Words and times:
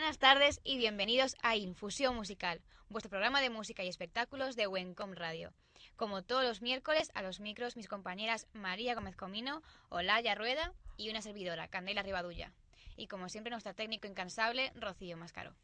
buenas 0.00 0.16
tardes 0.16 0.62
y 0.64 0.78
bienvenidos 0.78 1.36
a 1.42 1.56
Infusión 1.56 2.16
Musical, 2.16 2.62
vuestro 2.88 3.10
programa 3.10 3.42
de 3.42 3.50
música 3.50 3.84
y 3.84 3.88
espectáculos 3.88 4.56
de 4.56 4.66
Wencom 4.66 5.12
Radio. 5.12 5.52
Como 5.96 6.22
todos 6.22 6.42
los 6.42 6.62
miércoles, 6.62 7.10
a 7.12 7.20
los 7.20 7.38
micros 7.38 7.76
mis 7.76 7.86
compañeras 7.86 8.46
María 8.54 8.94
Gómez 8.94 9.14
Comino, 9.14 9.62
Olaya 9.90 10.34
Rueda 10.34 10.72
y 10.96 11.10
una 11.10 11.20
servidora, 11.20 11.68
Candela 11.68 12.02
Ribadulla. 12.02 12.50
Y 12.96 13.08
como 13.08 13.28
siempre, 13.28 13.50
nuestro 13.50 13.74
técnico 13.74 14.06
incansable, 14.06 14.72
Rocío 14.74 15.18
Mascaro. 15.18 15.54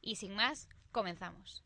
Y 0.00 0.16
sin 0.16 0.34
más, 0.34 0.70
comenzamos. 0.90 1.62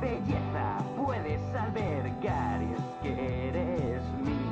Belleza 0.00 0.78
puedes 0.96 1.40
albergar 1.54 2.62
y 2.62 2.72
es 2.72 2.80
que 3.02 3.48
eres 3.48 4.02
mi 4.24 4.50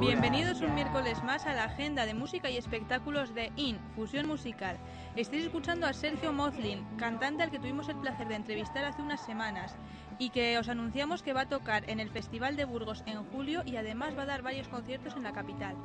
Bienvenidos 0.00 0.60
un 0.62 0.74
miércoles 0.74 1.22
más 1.22 1.46
a 1.46 1.54
la 1.54 1.64
agenda 1.64 2.06
de 2.06 2.14
música 2.14 2.50
y 2.50 2.56
espectáculos 2.56 3.34
de 3.34 3.52
IN, 3.54 3.78
Fusión 3.94 4.26
Musical. 4.26 4.76
Estáis 5.14 5.44
escuchando 5.44 5.86
a 5.86 5.92
Sergio 5.92 6.32
Mozlin, 6.32 6.84
cantante 6.96 7.44
al 7.44 7.52
que 7.52 7.60
tuvimos 7.60 7.88
el 7.88 7.96
placer 7.96 8.26
de 8.26 8.34
entrevistar 8.34 8.84
hace 8.84 9.00
unas 9.00 9.24
semanas 9.24 9.76
y 10.18 10.30
que 10.30 10.58
os 10.58 10.68
anunciamos 10.68 11.22
que 11.22 11.32
va 11.32 11.42
a 11.42 11.48
tocar 11.48 11.88
en 11.88 12.00
el 12.00 12.10
Festival 12.10 12.56
de 12.56 12.64
Burgos 12.64 13.04
en 13.06 13.22
julio 13.26 13.62
y 13.64 13.76
además 13.76 14.18
va 14.18 14.22
a 14.22 14.26
dar 14.26 14.42
varios 14.42 14.66
conciertos 14.66 15.14
en 15.14 15.22
la 15.22 15.32
capital. 15.32 15.76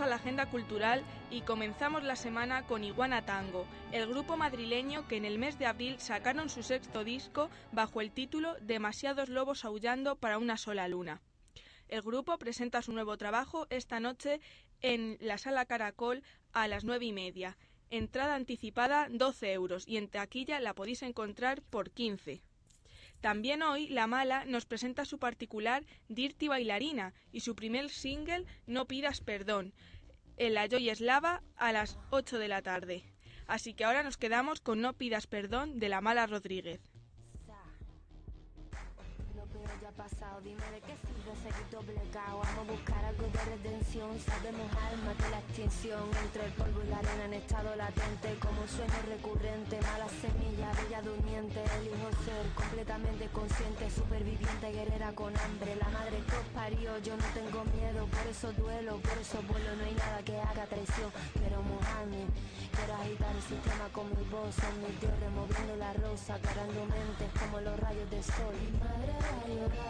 A 0.00 0.06
la 0.06 0.16
agenda 0.16 0.46
cultural 0.46 1.02
y 1.30 1.42
comenzamos 1.42 2.02
la 2.02 2.16
semana 2.16 2.66
con 2.66 2.84
Iguana 2.84 3.26
Tango, 3.26 3.66
el 3.92 4.06
grupo 4.06 4.36
madrileño 4.36 5.06
que 5.06 5.16
en 5.16 5.26
el 5.26 5.38
mes 5.38 5.58
de 5.58 5.66
abril 5.66 5.98
sacaron 5.98 6.48
su 6.48 6.62
sexto 6.62 7.04
disco 7.04 7.50
bajo 7.72 8.00
el 8.00 8.10
título 8.10 8.56
Demasiados 8.62 9.28
lobos 9.28 9.64
aullando 9.64 10.16
para 10.16 10.38
una 10.38 10.56
sola 10.56 10.88
luna. 10.88 11.20
El 11.88 12.02
grupo 12.02 12.38
presenta 12.38 12.82
su 12.82 12.92
nuevo 12.92 13.18
trabajo 13.18 13.66
esta 13.68 14.00
noche 14.00 14.40
en 14.80 15.18
la 15.20 15.36
sala 15.36 15.66
Caracol 15.66 16.22
a 16.52 16.66
las 16.66 16.84
nueve 16.84 17.04
y 17.04 17.12
media. 17.12 17.58
Entrada 17.90 18.36
anticipada 18.36 19.08
12 19.10 19.52
euros 19.52 19.86
y 19.86 19.98
en 19.98 20.08
taquilla 20.08 20.60
la 20.60 20.74
podéis 20.74 21.02
encontrar 21.02 21.60
por 21.62 21.90
15. 21.90 22.42
También 23.20 23.62
hoy 23.62 23.86
La 23.88 24.06
Mala 24.06 24.46
nos 24.46 24.64
presenta 24.64 25.04
su 25.04 25.18
particular 25.18 25.84
Dirty 26.08 26.48
Bailarina 26.48 27.12
y 27.32 27.40
su 27.40 27.54
primer 27.54 27.90
single 27.90 28.46
No 28.66 28.86
pidas 28.86 29.20
perdón 29.20 29.74
en 30.40 30.54
la 30.54 30.66
Joy 30.66 30.88
Eslava 30.88 31.42
a 31.56 31.70
las 31.70 31.98
8 32.08 32.38
de 32.38 32.48
la 32.48 32.62
tarde. 32.62 33.04
Así 33.46 33.74
que 33.74 33.84
ahora 33.84 34.02
nos 34.02 34.16
quedamos 34.16 34.62
con 34.62 34.80
No 34.80 34.94
pidas 34.94 35.26
perdón 35.26 35.78
de 35.78 35.90
La 35.90 36.00
Mala 36.00 36.26
Rodríguez. 36.26 36.80
Dime 40.00 40.64
de 40.72 40.80
qué 40.80 40.96
sirve 40.96 41.36
seguir 41.44 41.68
doblegado. 41.68 42.40
Vamos 42.40 42.64
a 42.64 42.72
buscar 42.72 43.04
algo 43.04 43.28
de 43.28 43.42
redención. 43.52 44.08
Sabemos 44.16 44.72
almas 44.72 45.12
de 45.20 45.28
la 45.28 45.38
extinción. 45.44 46.08
Entre 46.24 46.46
el 46.48 46.52
polvo 46.56 46.80
y 46.80 46.88
la 46.88 47.04
arena 47.04 47.24
en 47.28 47.34
estado 47.34 47.76
latente. 47.76 48.32
Como 48.40 48.64
un 48.64 48.68
sueño 48.68 48.96
recurrente. 49.04 49.76
Mala 49.84 50.08
semilla, 50.08 50.72
bella 50.72 51.02
durmiente. 51.04 51.60
Elijo 51.60 52.08
ser 52.24 52.48
completamente 52.56 53.28
consciente. 53.28 53.90
Superviviente, 53.92 54.72
guerrera 54.72 55.12
con 55.12 55.36
hambre. 55.36 55.76
La 55.76 55.88
madre 55.92 56.16
que 56.24 56.32
os 56.32 56.48
parió. 56.56 56.96
Yo 57.04 57.14
no 57.20 57.26
tengo 57.36 57.60
miedo. 57.76 58.08
Por 58.08 58.24
eso 58.24 58.48
duelo, 58.56 58.96
por 59.04 59.18
eso 59.20 59.36
vuelo. 59.52 59.68
No 59.76 59.84
hay 59.84 59.94
nada 60.00 60.24
que 60.24 60.40
haga 60.40 60.64
traición. 60.64 61.12
Quiero 61.36 61.60
mojarme. 61.60 62.24
Quiero 62.72 62.94
agitar 63.04 63.36
el 63.36 63.44
sistema 63.44 63.84
con 63.92 64.08
mi 64.16 64.24
voz. 64.32 64.48
Son 64.56 64.72
mis 64.80 64.96
dios 64.96 65.12
removiendo 65.20 65.76
la 65.76 65.92
rosa. 65.92 66.40
Carando 66.40 66.88
mentes 66.88 67.28
como 67.36 67.60
los 67.60 67.76
rayos 67.76 68.08
del 68.08 68.24
sol. 68.24 68.56
Mi 68.64 68.80
madre 68.80 69.12
va 69.12 69.28
a. 69.28 69.89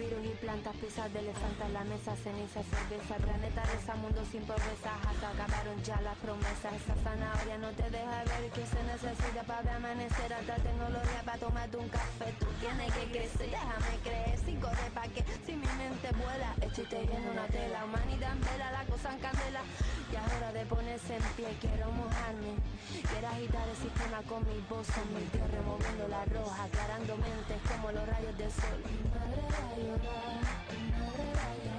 Virus 0.00 0.24
y 0.24 0.34
plantas, 0.40 0.74
piezas 0.76 1.12
de 1.12 1.18
elefante 1.20 1.62
en 1.64 1.72
la 1.74 1.84
mesa, 1.84 2.16
ceniza, 2.16 2.60
cerveza, 2.64 3.14
planeta 3.20 3.62
reza, 3.68 3.94
mundo 3.96 4.22
sin 4.32 4.42
pobreza, 4.48 4.96
hasta 4.96 5.28
acabaron 5.28 5.76
ya 5.84 6.00
las 6.00 6.16
promesas. 6.24 6.72
Esa 6.72 6.96
zanahoria 7.04 7.58
no 7.58 7.68
te 7.76 7.86
deja 7.90 8.24
ver 8.24 8.48
que 8.48 8.64
se 8.64 8.80
necesita 8.88 9.42
para 9.44 9.76
amanecer, 9.76 10.32
alta 10.32 10.56
tecnología 10.56 11.20
para 11.24 11.38
tomarte 11.38 11.76
un 11.76 11.88
café. 11.90 12.32
Tú 12.40 12.46
tienes 12.60 12.88
que 12.96 13.04
crecer, 13.12 13.50
déjame 13.50 13.94
creer, 14.02 14.38
cinco 14.40 14.68
de 14.72 14.88
pa' 14.96 15.08
que 15.12 15.22
si 15.44 15.52
mi 15.52 15.70
mente 15.76 16.08
vuela, 16.16 16.50
estoy 16.64 16.86
tejiendo 16.86 17.30
una 17.30 17.46
tela, 17.48 17.84
humanidad 17.84 18.32
en 18.32 18.40
vela, 18.40 18.72
la 18.72 18.84
cosa 18.88 19.12
en 19.12 19.20
candela. 19.20 19.62
Y 20.10 20.16
es 20.16 20.26
hora 20.32 20.50
de 20.52 20.64
ponerse 20.64 21.12
en 21.16 21.22
pie, 21.36 21.48
quiero 21.60 21.92
mojarme, 21.92 22.56
quiero 23.04 23.28
agitar 23.28 23.68
el 23.68 23.76
sistema 23.76 24.18
con 24.26 24.40
mi 24.48 24.58
voz, 24.68 24.86
son 24.88 25.06
mis 25.14 25.28
dios 25.30 25.46
removiendo 25.50 26.08
la 26.08 26.24
roja, 26.24 26.64
aclarando 26.64 27.16
mentes 27.18 27.60
como 27.68 27.92
los 27.92 28.08
rayos 28.08 28.36
del 28.38 28.50
sol. 28.50 28.80
Mi 28.90 29.06
madre 29.12 29.89
va 29.90 29.96
a 29.96 30.02
llorar, 30.02 30.56
mi 30.70 30.84
madre 30.92 31.69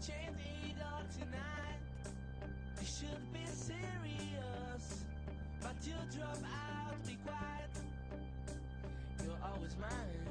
change 0.00 0.40
it 0.66 0.76
all 0.82 1.02
tonight. 1.12 1.80
You 2.80 2.86
should 2.86 3.32
be 3.32 3.46
serious, 3.46 5.04
but 5.60 5.74
you 5.84 5.94
drop 6.16 6.36
out, 6.36 7.06
be 7.06 7.16
quiet. 7.24 7.70
You're 9.24 9.38
always 9.44 9.76
mine. 9.78 10.23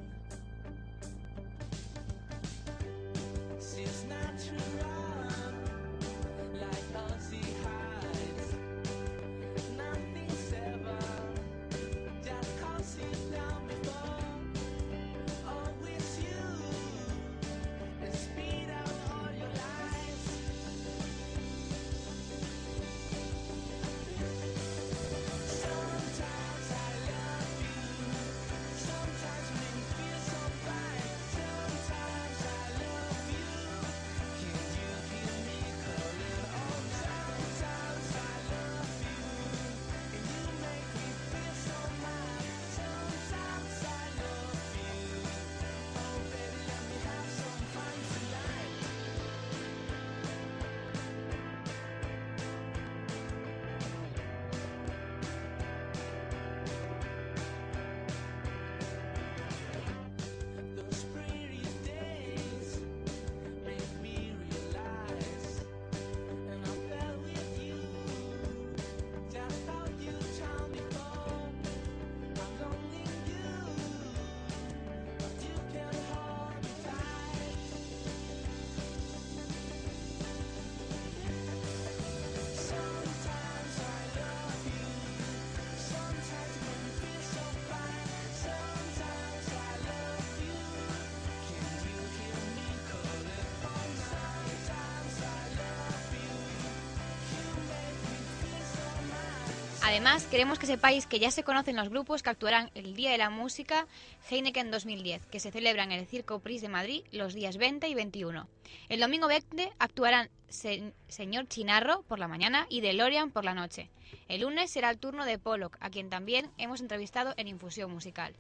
Además, 99.93 100.25
queremos 100.25 100.57
que 100.57 100.65
sepáis 100.65 101.05
que 101.05 101.19
ya 101.19 101.29
se 101.29 101.43
conocen 101.43 101.75
los 101.75 101.89
grupos 101.89 102.23
que 102.23 102.31
actuarán 102.31 102.71
el 102.73 102.95
Día 102.95 103.11
de 103.11 103.19
la 103.19 103.29
Música 103.29 103.85
Heineken 104.27 104.71
2010, 104.71 105.23
que 105.27 105.39
se 105.39 105.51
celebra 105.51 105.83
en 105.83 105.91
el 105.91 106.07
Circo 106.07 106.39
Pris 106.39 106.63
de 106.63 106.67
Madrid 106.67 107.03
los 107.11 107.35
días 107.35 107.57
20 107.57 107.87
y 107.87 107.93
21. 107.93 108.47
El 108.89 108.99
domingo 108.99 109.27
20 109.27 109.71
actuarán 109.77 110.31
Se- 110.49 110.93
Señor 111.07 111.47
Chinarro 111.47 112.01
por 112.07 112.17
la 112.17 112.27
mañana 112.27 112.65
y 112.69 112.81
DeLorean 112.81 113.29
por 113.29 113.45
la 113.45 113.53
noche. 113.53 113.91
El 114.27 114.41
lunes 114.41 114.71
será 114.71 114.89
el 114.89 114.97
turno 114.97 115.25
de 115.25 115.37
Pollock, 115.37 115.77
a 115.79 115.91
quien 115.91 116.09
también 116.09 116.49
hemos 116.57 116.81
entrevistado 116.81 117.35
en 117.37 117.47
Infusión 117.47 117.91
Musical. 117.91 118.33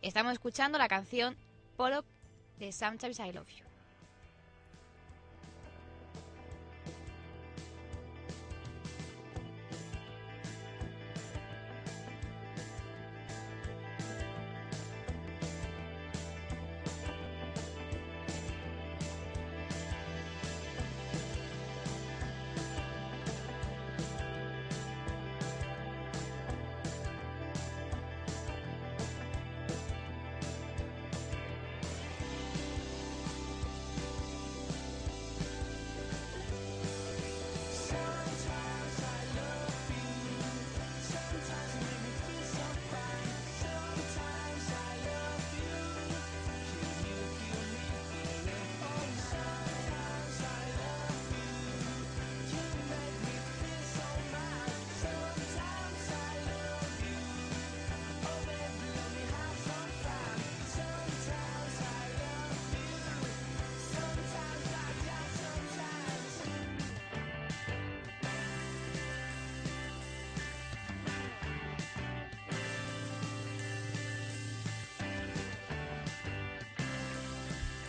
Estamos 0.00 0.32
escuchando 0.32 0.78
la 0.78 0.86
canción 0.86 1.36
Pollock 1.76 2.06
de 2.60 2.70
Sometimes 2.70 3.18
I 3.18 3.32
Love 3.32 3.48
You. 3.48 3.63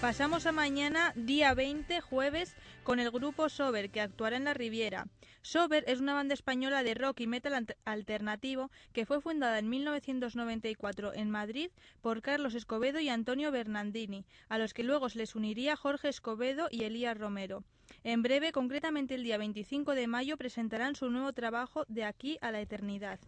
Pasamos 0.05 0.45
a 0.45 0.51
mañana, 0.51 1.13
día 1.15 1.55
20, 1.55 1.99
jueves, 1.99 2.55
con 2.83 2.99
el 2.99 3.09
grupo 3.09 3.49
Sober, 3.49 3.89
que 3.89 4.01
actuará 4.01 4.37
en 4.37 4.43
la 4.43 4.53
Riviera. 4.53 5.07
Sober 5.41 5.83
es 5.87 5.99
una 5.99 6.13
banda 6.13 6.35
española 6.35 6.83
de 6.83 6.93
rock 6.93 7.21
y 7.21 7.27
metal 7.27 7.75
alternativo 7.85 8.69
que 8.93 9.07
fue 9.07 9.19
fundada 9.19 9.57
en 9.57 9.67
1994 9.67 11.11
en 11.15 11.31
Madrid 11.31 11.71
por 12.03 12.21
Carlos 12.21 12.53
Escobedo 12.53 12.99
y 12.99 13.09
Antonio 13.09 13.51
Bernardini, 13.51 14.25
a 14.47 14.59
los 14.59 14.75
que 14.75 14.83
luego 14.83 15.09
se 15.09 15.17
les 15.17 15.33
uniría 15.33 15.75
Jorge 15.75 16.09
Escobedo 16.09 16.67
y 16.69 16.83
Elías 16.83 17.17
Romero. 17.17 17.63
En 18.03 18.21
breve, 18.21 18.51
concretamente 18.51 19.15
el 19.15 19.23
día 19.23 19.39
25 19.39 19.95
de 19.95 20.05
mayo, 20.05 20.37
presentarán 20.37 20.93
su 20.95 21.09
nuevo 21.09 21.33
trabajo 21.33 21.83
De 21.87 22.03
aquí 22.03 22.37
a 22.41 22.51
la 22.51 22.61
eternidad. 22.61 23.19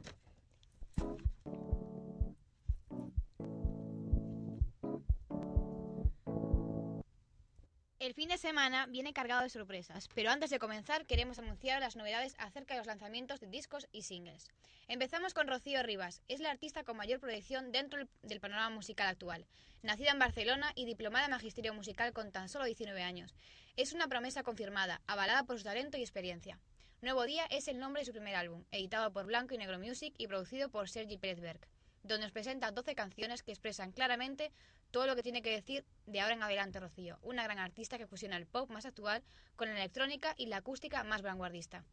El 8.08 8.14
fin 8.14 8.30
de 8.30 8.38
semana 8.38 8.86
viene 8.86 9.12
cargado 9.12 9.44
de 9.44 9.50
sorpresas, 9.50 10.08
pero 10.16 10.32
antes 10.32 10.50
de 10.50 10.60
comenzar 10.60 11.06
queremos 11.06 11.40
anunciar 11.40 11.82
las 11.82 11.98
novedades 11.98 12.36
acerca 12.38 12.74
de 12.74 12.78
los 12.78 12.88
lanzamientos 12.88 13.42
de 13.42 13.48
discos 13.48 13.86
y 13.92 14.04
singles. 14.04 14.48
Empezamos 14.88 15.34
con 15.34 15.46
Rocío 15.46 15.84
Rivas, 15.84 16.22
es 16.30 16.40
la 16.40 16.50
artista 16.50 16.86
con 16.86 16.96
mayor 16.96 17.20
proyección 17.20 17.74
dentro 17.74 18.00
del- 18.24 18.40
panorama 18.40 18.70
musical 18.74 19.08
actual. 19.08 19.46
Nacida 19.84 20.12
en 20.12 20.20
Barcelona 20.20 20.72
y 20.74 20.86
diplomada 20.86 21.26
en 21.26 21.32
magisterio 21.32 21.74
musical 21.74 22.14
con 22.14 22.32
tan 22.32 22.48
solo 22.48 22.64
19 22.64 23.04
años. 23.04 23.36
Es 23.76 23.92
una 23.92 24.08
promesa 24.08 24.42
confirmada, 24.42 25.02
avalada 25.06 25.44
por 25.44 25.58
su 25.58 25.66
talento 25.66 25.98
y 25.98 26.02
experiencia. 26.02 26.62
Nuevo 27.02 27.26
Día 27.26 27.46
es 27.50 27.68
el 27.68 27.78
nombre 27.78 28.04
de 28.04 28.06
su 28.06 28.14
primer 28.14 28.36
álbum, 28.36 28.64
editado 28.72 29.12
por 29.12 29.26
Blanco 29.26 29.54
y 29.54 29.58
Negro 29.58 29.80
Music 29.80 30.14
y 30.18 30.28
producido 30.28 30.70
por 30.70 30.88
Sergi 30.88 31.18
Pérez 31.18 31.42
Berg, 31.42 31.60
donde 32.08 32.26
nos 32.26 32.32
presenta 32.32 32.72
12 32.72 32.96
canciones 32.96 33.44
que 33.44 33.52
expresan 33.52 33.92
claramente 33.92 34.52
todo 34.92 35.06
lo 35.08 35.16
que 35.16 35.24
tiene 35.24 35.42
que 35.42 35.52
decir 35.52 35.86
de 36.06 36.22
ahora 36.22 36.34
en 36.34 36.44
adelante 36.44 36.80
Rocío, 36.80 37.20
una 37.22 37.44
gran 37.44 37.60
artista 37.60 37.98
que 37.98 38.08
fusiona 38.08 38.38
el 38.38 38.48
pop 38.48 38.70
más 38.70 38.86
actual 38.86 39.24
con 39.56 39.68
la 39.68 39.76
electrónica 39.76 40.34
y 40.38 40.46
la 40.46 40.58
acústica 40.58 41.04
más 41.04 41.22
vanguardista. 41.22 41.84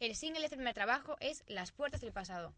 El 0.00 0.14
single 0.14 0.40
de 0.40 0.46
este 0.46 0.56
primer 0.56 0.74
trabajo 0.74 1.16
es 1.20 1.44
Las 1.46 1.72
puertas 1.72 2.00
del 2.00 2.12
pasado. 2.12 2.54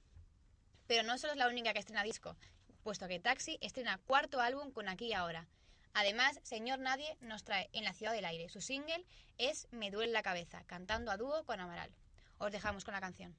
Pero 0.86 1.02
no 1.02 1.18
solo 1.18 1.32
es 1.32 1.38
la 1.38 1.48
única 1.48 1.72
que 1.72 1.78
estrena 1.78 2.02
disco, 2.02 2.36
puesto 2.82 3.08
que 3.08 3.20
Taxi 3.20 3.58
estrena 3.60 3.98
cuarto 3.98 4.40
álbum 4.40 4.70
con 4.70 4.88
Aquí 4.88 5.06
y 5.06 5.12
Ahora. 5.12 5.46
Además, 5.92 6.40
Señor 6.42 6.78
Nadie 6.78 7.16
nos 7.20 7.42
trae 7.42 7.70
En 7.72 7.84
la 7.84 7.94
ciudad 7.94 8.12
del 8.12 8.24
aire. 8.24 8.48
Su 8.48 8.60
single 8.60 9.04
es 9.38 9.68
Me 9.70 9.90
duele 9.90 10.12
la 10.12 10.22
cabeza, 10.22 10.64
cantando 10.64 11.10
a 11.10 11.16
dúo 11.16 11.44
con 11.44 11.60
Amaral. 11.60 11.90
Os 12.38 12.52
dejamos 12.52 12.84
con 12.84 12.94
la 12.94 13.00
canción. 13.00 13.34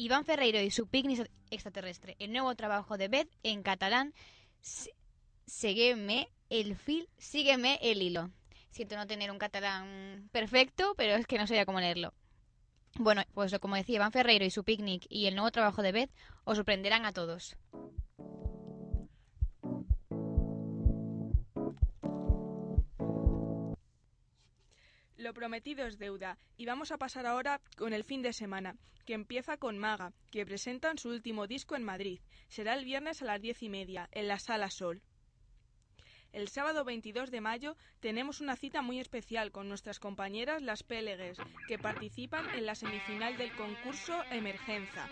Iván 0.00 0.24
Ferreiro 0.24 0.58
y 0.62 0.70
su 0.70 0.86
picnic 0.86 1.30
extraterrestre. 1.50 2.16
El 2.18 2.32
nuevo 2.32 2.54
trabajo 2.54 2.96
de 2.96 3.08
Beth 3.08 3.28
en 3.42 3.62
catalán, 3.62 4.14
Ségueme 5.46 6.30
el 6.48 6.74
fil, 6.74 7.10
sígueme 7.18 7.78
el 7.82 8.00
hilo. 8.00 8.30
Siento 8.70 8.96
no 8.96 9.06
tener 9.06 9.30
un 9.30 9.38
catalán 9.38 10.30
perfecto, 10.32 10.94
pero 10.96 11.16
es 11.16 11.26
que 11.26 11.36
no 11.36 11.46
sabía 11.46 11.66
cómo 11.66 11.80
leerlo. 11.80 12.14
Bueno, 12.94 13.24
pues 13.34 13.54
como 13.60 13.76
decía 13.76 13.96
Iván 13.96 14.12
Ferreiro 14.12 14.46
y 14.46 14.50
su 14.50 14.64
picnic 14.64 15.04
y 15.10 15.26
el 15.26 15.34
nuevo 15.34 15.50
trabajo 15.50 15.82
de 15.82 15.92
Beth 15.92 16.10
os 16.44 16.56
sorprenderán 16.56 17.04
a 17.04 17.12
todos. 17.12 17.58
Lo 25.20 25.34
prometido 25.34 25.86
es 25.86 25.98
deuda 25.98 26.38
y 26.56 26.64
vamos 26.64 26.92
a 26.92 26.96
pasar 26.96 27.26
ahora 27.26 27.60
con 27.76 27.92
el 27.92 28.04
fin 28.04 28.22
de 28.22 28.32
semana, 28.32 28.76
que 29.04 29.12
empieza 29.12 29.58
con 29.58 29.76
Maga, 29.76 30.14
que 30.30 30.46
presentan 30.46 30.96
su 30.96 31.10
último 31.10 31.46
disco 31.46 31.76
en 31.76 31.84
Madrid. 31.84 32.20
Será 32.48 32.72
el 32.72 32.86
viernes 32.86 33.20
a 33.20 33.26
las 33.26 33.42
diez 33.42 33.62
y 33.62 33.68
media, 33.68 34.08
en 34.12 34.28
la 34.28 34.38
Sala 34.38 34.70
Sol. 34.70 35.02
El 36.32 36.48
sábado 36.48 36.86
22 36.86 37.30
de 37.30 37.42
mayo 37.42 37.76
tenemos 38.00 38.40
una 38.40 38.56
cita 38.56 38.80
muy 38.80 38.98
especial 38.98 39.52
con 39.52 39.68
nuestras 39.68 40.00
compañeras 40.00 40.62
las 40.62 40.82
Pélegues, 40.82 41.36
que 41.68 41.78
participan 41.78 42.48
en 42.54 42.64
la 42.64 42.74
semifinal 42.74 43.36
del 43.36 43.54
concurso 43.56 44.24
Emergenza. 44.30 45.06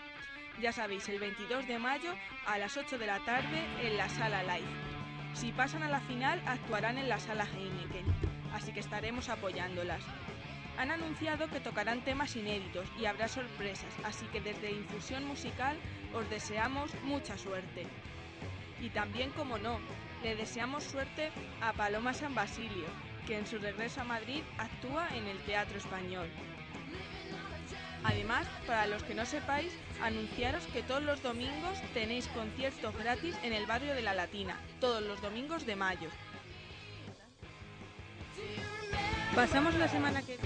Ya 0.59 0.71
sabéis, 0.71 1.07
el 1.07 1.19
22 1.19 1.67
de 1.67 1.77
mayo 1.77 2.15
a 2.47 2.57
las 2.57 2.77
8 2.77 2.97
de 2.97 3.05
la 3.05 3.23
tarde 3.25 3.63
en 3.83 3.95
la 3.95 4.09
Sala 4.09 4.41
Live. 4.41 4.89
Si 5.33 5.51
pasan 5.51 5.83
a 5.83 5.89
la 5.89 6.01
final, 6.01 6.41
actuarán 6.47 6.97
en 6.97 7.07
la 7.07 7.19
Sala 7.19 7.45
Heineken, 7.45 8.18
así 8.59 8.73
que 8.73 8.81
estaremos 8.81 9.29
apoyándolas. 9.29 10.01
Han 10.77 10.91
anunciado 10.91 11.47
que 11.47 11.61
tocarán 11.61 12.01
temas 12.01 12.35
inéditos 12.35 12.87
y 12.99 13.05
habrá 13.05 13.29
sorpresas, 13.29 13.93
así 14.03 14.25
que 14.27 14.41
desde 14.41 14.71
Infusión 14.71 15.25
Musical 15.25 15.77
os 16.13 16.29
deseamos 16.29 16.93
mucha 17.03 17.37
suerte. 17.37 17.87
Y 18.81 18.89
también, 18.89 19.31
como 19.31 19.57
no, 19.57 19.79
le 20.23 20.35
deseamos 20.35 20.83
suerte 20.83 21.31
a 21.61 21.71
Paloma 21.71 22.13
San 22.13 22.35
Basilio, 22.35 22.87
que 23.25 23.37
en 23.37 23.47
su 23.47 23.59
regreso 23.59 24.01
a 24.01 24.05
Madrid 24.05 24.43
actúa 24.57 25.07
en 25.15 25.25
el 25.27 25.37
Teatro 25.43 25.77
Español. 25.77 26.29
Además, 28.03 28.45
para 28.67 28.87
los 28.87 29.03
que 29.03 29.15
no 29.15 29.25
sepáis, 29.25 29.71
anunciaros 30.01 30.65
que 30.67 30.83
todos 30.83 31.03
los 31.03 31.21
domingos 31.21 31.79
tenéis 31.93 32.27
conciertos 32.27 32.95
gratis 32.97 33.35
en 33.43 33.53
el 33.53 33.65
barrio 33.65 33.95
de 33.95 34.01
la 34.01 34.13
Latina, 34.13 34.59
todos 34.81 35.01
los 35.01 35.21
domingos 35.21 35.65
de 35.65 35.75
mayo. 35.75 36.09
Pasamos 39.35 39.75
la 39.75 39.87
semana 39.87 40.21
que 40.21 40.37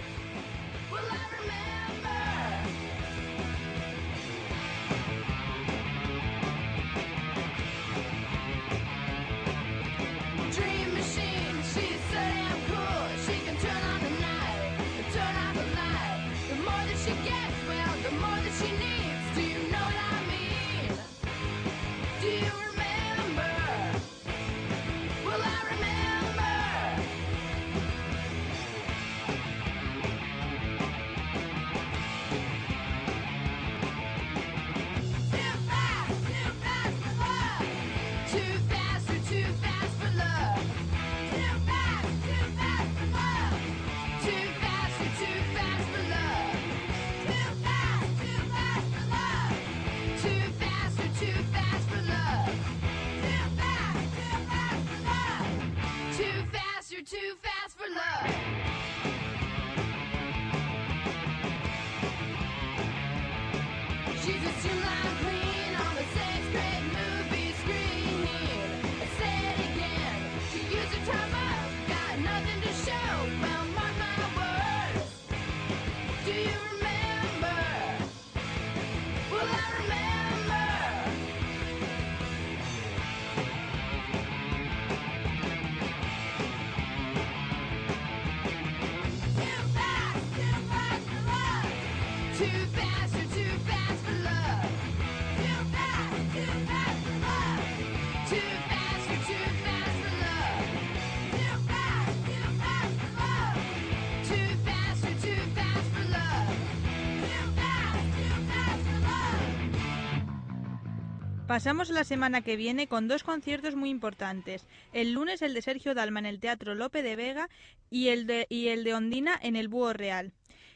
Pasamos 111.53 111.91
la 111.91 112.03
semana 112.03 112.41
que 112.41 112.55
viene 112.55 112.87
con 112.87 113.07
dos 113.07 113.21
conciertos 113.21 113.75
muy 113.75 113.91
importantes. 113.91 114.65
El 114.91 115.13
lunes 115.13 115.43
el 115.43 115.53
de 115.53 115.61
Sergio 115.61 115.93
Dalma 115.93 116.19
en 116.19 116.25
el 116.25 116.39
Teatro 116.39 116.73
Lope 116.73 117.03
de 117.03 117.15
Vega 117.15 117.47
y 117.91 118.07
el 118.07 118.25
de, 118.25 118.47
y 118.49 118.69
el 118.69 118.83
de 118.83 118.95
Ondina 118.95 119.39
en 119.39 119.55
el 119.55 119.67
Búho 119.67 119.93
Real. 119.93 120.33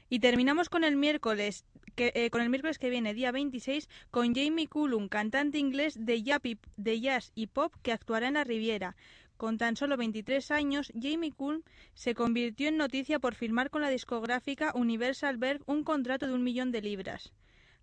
Y 0.07 0.19
terminamos 0.19 0.69
con 0.69 0.83
el 0.83 0.95
miércoles 0.95 1.65
que, 1.95 2.11
eh, 2.13 2.29
con 2.29 2.43
el 2.43 2.51
miércoles 2.51 2.77
que 2.77 2.91
viene, 2.91 3.15
día 3.15 3.31
26, 3.31 3.89
con 4.11 4.35
Jamie 4.35 4.67
Cullum, 4.67 5.07
cantante 5.07 5.57
inglés 5.57 5.95
de, 5.99 6.21
yap 6.21 6.45
y- 6.45 6.59
de 6.75 7.01
jazz 7.01 7.31
y 7.33 7.47
pop 7.47 7.73
que 7.81 7.91
actuará 7.91 8.27
en 8.27 8.35
la 8.35 8.43
Riviera. 8.43 8.95
Con 9.35 9.57
tan 9.57 9.77
solo 9.77 9.97
23 9.97 10.51
años, 10.51 10.93
Jamie 10.93 11.31
Cullum 11.31 11.63
se 11.95 12.13
convirtió 12.13 12.67
en 12.67 12.77
noticia 12.77 13.17
por 13.17 13.33
firmar 13.33 13.71
con 13.71 13.81
la 13.81 13.89
discográfica 13.89 14.73
Universal 14.75 15.37
Berg 15.37 15.63
un 15.65 15.83
contrato 15.83 16.27
de 16.27 16.33
un 16.35 16.43
millón 16.43 16.71
de 16.71 16.83
libras. 16.83 17.33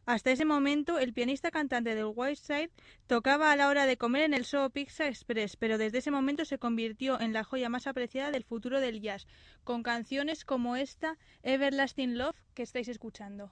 Hasta 0.07 0.31
ese 0.31 0.45
momento, 0.45 0.99
el 0.99 1.15
pianista 1.15 1.51
cantante 1.51 1.95
del 1.95 2.13
White 2.15 2.37
Side 2.37 2.71
tocaba 3.07 3.51
a 3.51 3.57
la 3.57 3.69
hora 3.69 3.87
de 3.87 3.97
comer 3.97 4.23
en 4.23 4.35
el 4.35 4.45
show 4.45 4.71
Pizza 4.71 5.09
Express, 5.09 5.57
pero 5.57 5.79
desde 5.79 5.99
ese 5.99 6.11
momento 6.11 6.45
se 6.45 6.59
convirtió 6.59 7.19
en 7.21 7.33
la 7.33 7.43
joya 7.43 7.71
más 7.71 7.87
apreciada 7.87 8.31
del 8.31 8.45
futuro 8.45 8.81
del 8.81 9.01
jazz, 9.01 9.27
con 9.65 9.83
canciones 9.83 10.45
como 10.45 10.77
esta, 10.77 11.17
Everlasting 11.43 12.19
Love, 12.19 12.37
que 12.53 12.63
estáis 12.63 12.89
escuchando. 12.89 13.51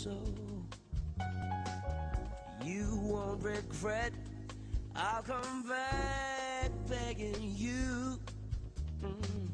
So. 0.00 0.16
You 2.64 2.98
won't 3.02 3.42
regret, 3.42 4.12
I'll 4.96 5.22
come 5.22 5.68
back 5.68 6.70
begging 6.88 7.54
you. 7.54 8.18
Mm. 9.04 9.50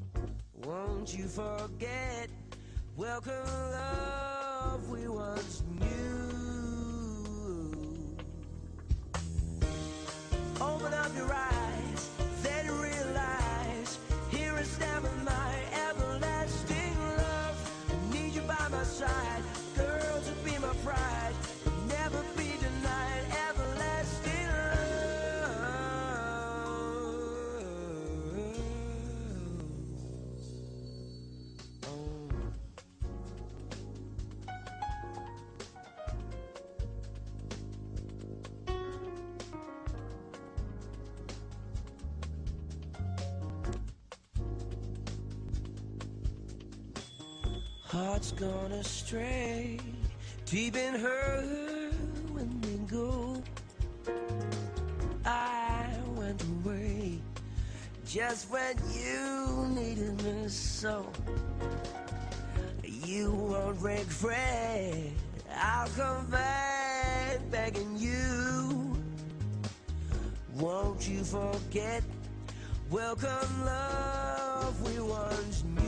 Won't 0.64 1.18
you 1.18 1.26
forget? 1.26 2.28
Welcome 2.96 3.48
love 3.72 4.88
we 4.88 5.09
once 5.09 5.64
knew. 5.80 7.06
Open 10.61 10.94
up 10.94 11.16
your 11.16 11.32
eyes, 11.32 11.95
heart's 47.96 48.32
gone 48.32 48.72
astray. 48.72 49.78
Deep 50.44 50.76
in 50.76 50.94
her 50.94 51.42
when 52.32 52.61
we 52.61 52.74
go 52.87 53.42
I 55.24 55.87
went 56.14 56.42
away. 56.42 57.18
Just 58.06 58.50
when 58.50 58.76
you 58.92 59.66
needed 59.68 60.22
me 60.22 60.48
so 60.48 61.06
You 62.85 63.32
won't 63.32 63.80
regret 63.80 64.94
I'll 65.59 65.88
come 65.88 66.26
back 66.26 67.38
begging 67.50 67.96
you. 67.98 68.94
Won't 70.54 71.09
you 71.09 71.24
forget? 71.24 72.02
Welcome 72.90 73.64
love 73.64 74.74
we 74.87 75.00
once 75.00 75.64
knew 75.64 75.86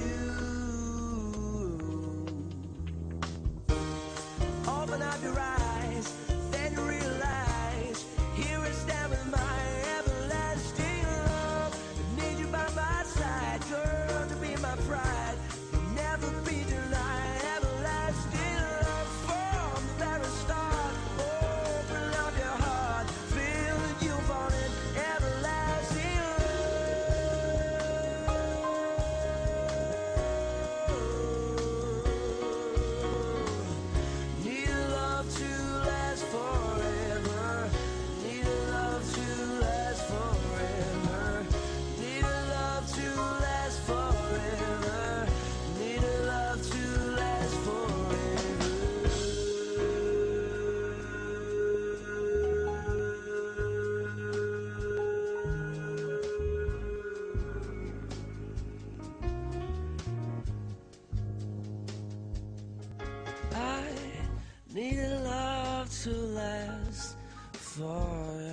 Bye. 68.18 68.47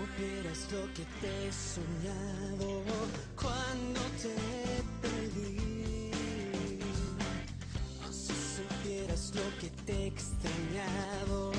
supieras 0.00 0.72
lo 0.72 0.82
que 0.94 1.04
te 1.20 1.48
he 1.48 1.52
soñado 1.52 2.82
cuando 3.36 4.00
te 4.22 4.34
perdí. 5.02 6.10
Si 8.10 8.34
supieras 8.56 9.32
lo 9.34 9.46
que 9.60 9.68
te 9.84 9.92
he 9.92 10.06
extrañado 10.06 11.52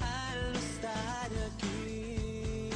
al 0.00 0.56
estar 0.56 1.30
aquí. 1.48 2.70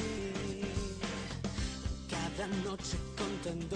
Cada 2.10 2.46
noche 2.68 2.96
contando 3.16 3.75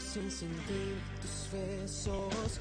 sin 0.00 0.30
sentir 0.30 0.96
tus 1.20 1.48
besos. 1.52 2.60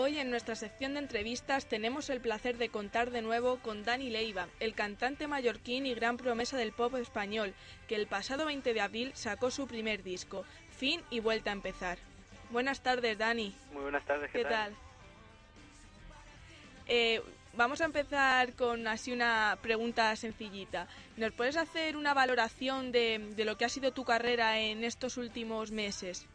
Hoy 0.00 0.18
en 0.18 0.30
nuestra 0.30 0.54
sección 0.54 0.94
de 0.94 1.00
entrevistas 1.00 1.66
tenemos 1.66 2.08
el 2.08 2.20
placer 2.20 2.56
de 2.56 2.70
contar 2.70 3.10
de 3.10 3.20
nuevo 3.20 3.58
con 3.58 3.84
Dani 3.84 4.08
Leiva, 4.08 4.48
el 4.58 4.74
cantante 4.74 5.26
mallorquín 5.26 5.84
y 5.84 5.94
gran 5.94 6.16
promesa 6.16 6.56
del 6.56 6.72
pop 6.72 6.94
español, 6.96 7.54
que 7.86 7.96
el 7.96 8.06
pasado 8.06 8.46
20 8.46 8.72
de 8.72 8.80
abril 8.80 9.12
sacó 9.14 9.50
su 9.50 9.66
primer 9.66 10.02
disco, 10.02 10.44
Fin 10.70 11.02
y 11.10 11.20
Vuelta 11.20 11.50
a 11.50 11.52
Empezar. 11.52 11.98
Buenas 12.50 12.82
tardes, 12.82 13.18
Dani. 13.18 13.54
Muy 13.72 13.82
buenas 13.82 14.04
tardes, 14.06 14.30
¿qué, 14.32 14.38
¿Qué 14.38 14.44
tal? 14.46 14.74
Eh, 16.86 17.22
vamos 17.52 17.82
a 17.82 17.84
empezar 17.84 18.54
con 18.54 18.86
así 18.88 19.12
una 19.12 19.58
pregunta 19.60 20.16
sencillita. 20.16 20.88
¿Nos 21.18 21.32
puedes 21.32 21.56
hacer 21.56 21.96
una 21.96 22.14
valoración 22.14 22.90
de, 22.90 23.32
de 23.36 23.44
lo 23.44 23.58
que 23.58 23.66
ha 23.66 23.68
sido 23.68 23.92
tu 23.92 24.04
carrera 24.04 24.58
en 24.58 24.82
estos 24.82 25.18
últimos 25.18 25.70
meses? 25.70 26.26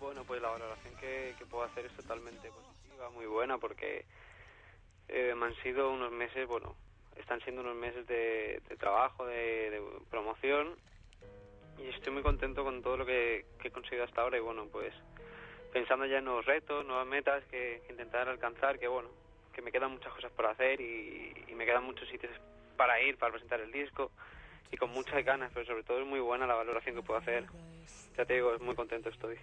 Bueno, 0.00 0.22
pues 0.24 0.40
la 0.40 0.48
valoración 0.48 0.94
que, 0.96 1.34
puedo 1.50 1.64
hacer 1.64 1.86
es 1.86 1.92
totalmente 1.92 2.50
positiva, 2.50 3.10
muy 3.10 3.26
buena, 3.26 3.58
porque 3.58 4.04
eh, 5.08 5.34
me 5.36 5.46
han 5.46 5.54
sido 5.56 5.90
unos 5.90 6.12
meses, 6.12 6.46
bueno, 6.46 6.74
están 7.16 7.40
siendo 7.40 7.62
unos 7.62 7.74
meses 7.74 8.06
de, 8.06 8.60
de 8.68 8.76
trabajo, 8.76 9.26
de, 9.26 9.70
de 9.70 9.82
promoción, 10.10 10.76
y 11.78 11.88
estoy 11.88 12.12
muy 12.12 12.22
contento 12.22 12.64
con 12.64 12.82
todo 12.82 12.98
lo 12.98 13.06
que, 13.06 13.44
he 13.62 13.70
conseguido 13.70 14.04
hasta 14.04 14.22
ahora, 14.22 14.36
y 14.36 14.40
bueno, 14.40 14.66
pues 14.70 14.94
pensando 15.72 16.06
ya 16.06 16.18
en 16.18 16.24
nuevos 16.24 16.46
retos, 16.46 16.84
nuevas 16.86 17.06
metas 17.06 17.44
que, 17.46 17.82
que 17.86 17.92
intentar 17.92 18.28
alcanzar, 18.28 18.78
que 18.78 18.88
bueno, 18.88 19.08
que 19.52 19.62
me 19.62 19.72
quedan 19.72 19.90
muchas 19.90 20.12
cosas 20.12 20.30
por 20.32 20.46
hacer 20.46 20.80
y, 20.80 21.32
y 21.48 21.54
me 21.54 21.66
quedan 21.66 21.84
muchos 21.84 22.08
sitios 22.08 22.32
para 22.76 23.00
ir, 23.02 23.18
para 23.18 23.32
presentar 23.32 23.60
el 23.60 23.72
disco, 23.72 24.12
y 24.70 24.76
con 24.76 24.90
muchas 24.90 25.24
ganas, 25.24 25.50
pero 25.52 25.66
sobre 25.66 25.82
todo 25.82 26.00
es 26.00 26.06
muy 26.06 26.20
buena 26.20 26.46
la 26.46 26.54
valoración 26.54 26.94
que 26.94 27.02
puedo 27.02 27.18
hacer. 27.18 27.46
Ya 28.16 28.24
te 28.24 28.34
digo, 28.34 28.56
muy 28.60 28.74
contento 28.74 29.08
estoy. 29.08 29.38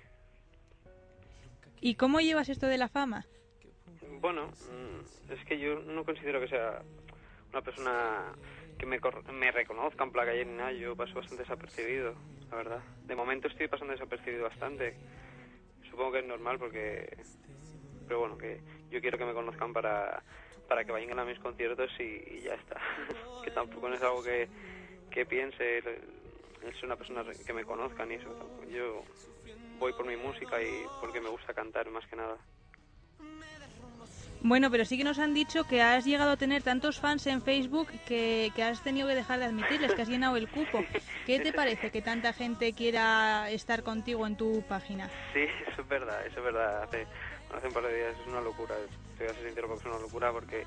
¿Y 1.81 1.95
cómo 1.95 2.19
llevas 2.19 2.49
esto 2.49 2.67
de 2.67 2.77
la 2.77 2.87
fama? 2.87 3.25
Bueno, 4.21 4.47
mm, 4.47 5.31
es 5.31 5.45
que 5.45 5.59
yo 5.59 5.79
no 5.81 6.03
considero 6.03 6.39
que 6.39 6.47
sea 6.47 6.81
una 7.51 7.61
persona 7.61 8.33
que 8.77 8.85
me, 8.85 8.99
me 9.33 9.51
reconozca 9.51 10.03
en 10.03 10.11
placa 10.11 10.33
ni 10.33 10.45
nada. 10.45 10.71
Yo 10.71 10.95
paso 10.95 11.15
bastante 11.15 11.43
desapercibido, 11.43 12.15
la 12.49 12.57
verdad. 12.57 12.83
De 13.05 13.15
momento 13.15 13.47
estoy 13.47 13.67
pasando 13.67 13.93
desapercibido 13.93 14.43
bastante. 14.43 14.95
Supongo 15.89 16.13
que 16.13 16.19
es 16.19 16.25
normal 16.25 16.57
porque... 16.59 17.17
Pero 18.07 18.19
bueno, 18.19 18.37
que 18.37 18.59
yo 18.91 19.01
quiero 19.01 19.17
que 19.17 19.25
me 19.25 19.33
conozcan 19.33 19.73
para, 19.73 20.21
para 20.67 20.83
que 20.83 20.91
vayan 20.91 21.17
a 21.17 21.25
mis 21.25 21.39
conciertos 21.39 21.89
y, 21.99 22.41
ya 22.41 22.53
está. 22.53 22.79
que 23.43 23.51
tampoco 23.51 23.87
es 23.89 24.01
algo 24.01 24.23
que, 24.23 24.47
que 25.09 25.25
piense, 25.25 25.79
es 25.79 26.83
una 26.83 26.95
persona 26.95 27.23
que 27.45 27.53
me 27.53 27.63
conozcan 27.63 28.11
y 28.11 28.15
eso. 28.15 28.61
Yo 28.69 29.03
voy 29.79 29.93
por 29.93 30.05
mi 30.05 30.17
música 30.17 30.61
y 30.61 30.85
porque 30.99 31.21
me 31.21 31.29
gusta 31.29 31.53
cantar 31.53 31.89
más 31.89 32.05
que 32.07 32.15
nada. 32.15 32.37
Bueno, 34.41 34.69
pero 34.69 34.85
sí 34.85 34.95
que 34.95 35.03
nos 35.03 35.17
han 35.17 35.33
dicho 35.33 35.63
que 35.63 35.81
has 35.81 36.05
llegado 36.05 36.29
a 36.29 36.37
tener 36.37 36.61
tantos 36.61 36.99
fans 36.99 37.25
en 37.25 37.41
Facebook 37.41 37.87
que, 38.07 38.51
que 38.55 38.61
has 38.61 38.83
tenido 38.83 39.07
que 39.07 39.15
dejar 39.15 39.39
de 39.39 39.45
admitirles, 39.45 39.95
que 39.95 40.03
has 40.03 40.07
llenado 40.07 40.37
el 40.37 40.47
cupo. 40.47 40.85
¿Qué 41.25 41.39
te 41.39 41.51
parece 41.51 41.89
que 41.89 42.03
tanta 42.03 42.31
gente 42.31 42.73
quiera 42.73 43.49
estar 43.49 43.81
contigo 43.81 44.27
en 44.27 44.35
tu 44.35 44.61
página? 44.67 45.09
Sí, 45.33 45.47
eso 45.67 45.81
es 45.81 45.87
verdad, 45.87 46.23
eso 46.27 46.37
es 46.37 46.45
verdad. 46.45 46.83
Hace, 46.83 47.07
hace 47.55 47.67
un 47.67 47.73
par 47.73 47.87
de 47.87 47.95
días 47.95 48.15
es 48.21 48.27
una 48.27 48.41
locura. 48.41 48.75
Te 49.17 49.23
voy 49.23 49.33
a 49.33 49.35
ser 49.35 49.45
sincero 49.47 49.67
porque 49.67 49.89
es 49.89 49.95
una 49.95 49.99
locura 49.99 50.31
porque 50.31 50.63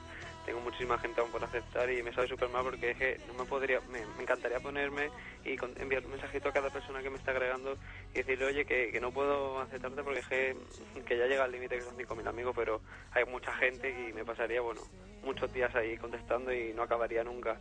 tengo 0.48 0.60
muchísima 0.62 0.96
gente 0.96 1.20
aún 1.20 1.30
por 1.30 1.44
aceptar 1.44 1.90
y 1.90 2.02
me 2.02 2.10
sabe 2.10 2.26
súper 2.26 2.48
mal 2.48 2.64
porque 2.64 2.92
es 2.92 2.96
que 2.96 3.20
no 3.26 3.34
me 3.34 3.44
podría, 3.44 3.82
me, 3.82 4.00
encantaría 4.18 4.58
ponerme 4.58 5.10
y 5.44 5.58
con- 5.58 5.78
enviar 5.78 6.02
un 6.06 6.12
mensajito 6.12 6.48
a 6.48 6.52
cada 6.54 6.70
persona 6.70 7.02
que 7.02 7.10
me 7.10 7.18
está 7.18 7.32
agregando 7.32 7.76
y 8.14 8.18
decirle, 8.18 8.46
oye, 8.46 8.64
que, 8.64 8.98
no 8.98 9.12
puedo 9.12 9.60
aceptarte 9.60 10.02
porque 10.02 10.20
es 10.20 10.26
que, 10.26 10.56
que 11.04 11.18
ya 11.18 11.26
llega 11.26 11.44
al 11.44 11.52
límite 11.52 11.76
que 11.76 11.84
son 11.84 11.94
5.000 11.98 12.26
amigos, 12.26 12.54
pero 12.56 12.80
hay 13.10 13.26
mucha 13.26 13.52
gente 13.56 13.90
y 13.90 14.14
me 14.14 14.24
pasaría, 14.24 14.62
bueno, 14.62 14.80
muchos 15.22 15.52
días 15.52 15.74
ahí 15.74 15.98
contestando 15.98 16.50
y 16.50 16.72
no 16.72 16.82
acabaría 16.82 17.22
nunca. 17.22 17.60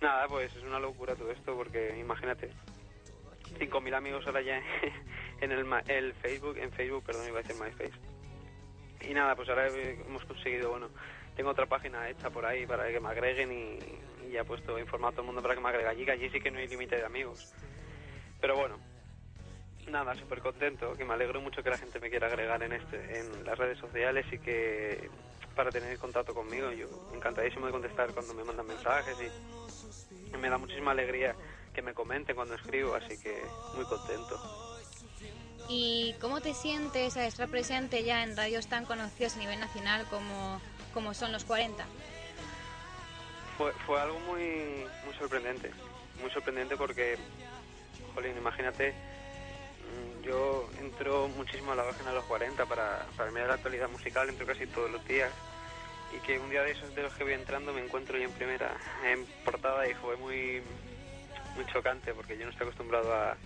Nada, 0.00 0.28
pues 0.28 0.54
es 0.54 0.62
una 0.62 0.78
locura 0.78 1.16
todo 1.16 1.32
esto 1.32 1.56
porque 1.56 1.98
imagínate, 1.98 2.48
5.000 3.58 3.92
amigos 3.92 4.24
ahora 4.28 4.40
ya 4.40 4.62
en 5.40 5.50
el, 5.50 5.66
el 5.88 6.14
Facebook, 6.14 6.58
en 6.58 6.70
Facebook, 6.70 7.02
perdón, 7.04 7.26
iba 7.26 7.40
a 7.40 7.42
decir 7.42 7.60
MySpace. 7.60 8.20
Y 9.00 9.14
nada, 9.14 9.34
pues 9.34 9.48
ahora 9.48 9.66
hemos 9.66 10.24
conseguido, 10.26 10.70
bueno, 10.70 10.90
tengo 11.36 11.50
otra 11.50 11.66
página 11.66 12.08
hecha 12.08 12.30
por 12.30 12.44
ahí 12.44 12.66
para 12.66 12.90
que 12.90 13.00
me 13.00 13.08
agreguen 13.08 13.52
y, 13.52 14.26
y 14.26 14.32
ya 14.32 14.40
he 14.42 14.44
puesto 14.44 14.78
informado 14.78 15.08
a 15.08 15.12
todo 15.12 15.22
el 15.22 15.26
mundo 15.26 15.42
para 15.42 15.54
que 15.54 15.60
me 15.60 15.68
agregue 15.68 15.88
allí, 15.88 16.04
que 16.04 16.12
allí 16.12 16.30
sí 16.30 16.40
que 16.40 16.50
no 16.50 16.58
hay 16.58 16.68
límite 16.68 16.96
de 16.96 17.04
amigos. 17.04 17.52
Pero 18.40 18.56
bueno, 18.56 18.78
nada, 19.88 20.14
súper 20.14 20.40
contento, 20.40 20.94
que 20.94 21.04
me 21.04 21.14
alegro 21.14 21.40
mucho 21.40 21.62
que 21.62 21.70
la 21.70 21.78
gente 21.78 22.00
me 22.00 22.10
quiera 22.10 22.26
agregar 22.26 22.62
en 22.62 22.72
este 22.72 23.20
en 23.20 23.44
las 23.44 23.58
redes 23.58 23.78
sociales 23.78 24.26
y 24.32 24.38
que 24.38 25.10
para 25.54 25.70
tener 25.70 25.98
contacto 25.98 26.32
conmigo, 26.32 26.70
yo 26.72 26.86
encantadísimo 27.14 27.66
de 27.66 27.72
contestar 27.72 28.12
cuando 28.12 28.32
me 28.34 28.44
mandan 28.44 28.66
mensajes 28.66 29.16
y 29.20 30.36
me 30.36 30.48
da 30.48 30.58
muchísima 30.58 30.92
alegría 30.92 31.34
que 31.74 31.82
me 31.82 31.92
comenten 31.92 32.36
cuando 32.36 32.54
escribo, 32.54 32.94
así 32.94 33.18
que 33.20 33.42
muy 33.74 33.84
contento. 33.84 34.40
¿Y 35.68 36.14
cómo 36.20 36.40
te 36.40 36.54
sientes 36.54 37.16
al 37.16 37.26
estar 37.26 37.48
presente 37.48 38.02
ya 38.02 38.22
en 38.22 38.36
radios 38.36 38.68
tan 38.68 38.86
conocidos 38.86 39.36
a 39.36 39.38
nivel 39.38 39.60
nacional 39.60 40.06
como, 40.08 40.60
como 40.92 41.14
son 41.14 41.32
los 41.32 41.44
40? 41.44 41.84
Fue, 43.56 43.72
fue 43.86 44.00
algo 44.00 44.18
muy, 44.20 44.86
muy 45.04 45.14
sorprendente, 45.18 45.70
muy 46.20 46.30
sorprendente 46.30 46.76
porque, 46.76 47.18
jolín, 48.14 48.36
imagínate, 48.36 48.92
mm, 48.92 50.22
yo 50.24 50.70
entro 50.78 51.28
muchísimo 51.28 51.72
a 51.72 51.76
la 51.76 51.84
página 51.84 52.10
de 52.10 52.16
los 52.16 52.24
40 52.24 52.66
para, 52.66 53.06
para 53.16 53.30
mirar 53.30 53.48
la 53.48 53.54
actualidad 53.54 53.88
musical, 53.90 54.28
entro 54.28 54.46
casi 54.46 54.66
todos 54.66 54.90
los 54.90 55.06
días, 55.06 55.30
y 56.16 56.20
que 56.26 56.38
un 56.38 56.50
día 56.50 56.62
de 56.62 56.72
esos 56.72 56.94
de 56.94 57.02
los 57.02 57.12
que 57.14 57.24
voy 57.24 57.34
entrando 57.34 57.72
me 57.72 57.84
encuentro 57.84 58.18
yo 58.18 58.24
en 58.24 58.32
primera, 58.32 58.72
en 59.04 59.24
portada, 59.44 59.86
y 59.88 59.94
fue 59.94 60.16
muy, 60.16 60.62
muy 61.54 61.66
chocante 61.66 62.14
porque 62.14 62.36
yo 62.38 62.44
no 62.44 62.50
estoy 62.50 62.66
acostumbrado 62.66 63.12
a, 63.14 63.36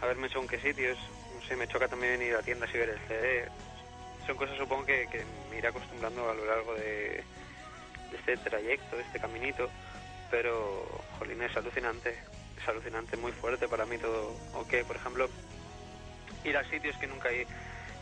a 0.00 0.06
verme 0.06 0.28
según 0.28 0.48
qué 0.48 0.60
sitios, 0.60 0.98
no 1.34 1.46
sé, 1.46 1.56
me 1.56 1.66
choca 1.66 1.88
también 1.88 2.20
ir 2.22 2.34
a 2.34 2.42
tiendas 2.42 2.70
y 2.74 2.78
ver 2.78 2.90
el 2.90 2.98
CD, 3.08 3.48
son 4.30 4.36
cosas 4.36 4.56
supongo 4.58 4.86
que, 4.86 5.08
que 5.10 5.24
me 5.50 5.58
iré 5.58 5.66
acostumbrando 5.66 6.30
a 6.30 6.34
lo 6.34 6.44
largo 6.44 6.74
de, 6.74 7.24
este 8.12 8.36
trayecto, 8.36 8.96
de 8.96 9.02
este 9.02 9.18
caminito, 9.18 9.68
pero, 10.30 10.86
jolín, 11.18 11.42
es 11.42 11.56
alucinante, 11.56 12.16
es 12.56 12.68
alucinante, 12.68 13.16
muy 13.16 13.32
fuerte 13.32 13.66
para 13.66 13.86
mí 13.86 13.98
todo, 13.98 14.36
o 14.54 14.64
por 14.86 14.96
ejemplo, 14.96 15.28
ir 16.44 16.56
a 16.56 16.64
sitios 16.70 16.96
que 16.98 17.08
nunca 17.08 17.30
he, 17.30 17.44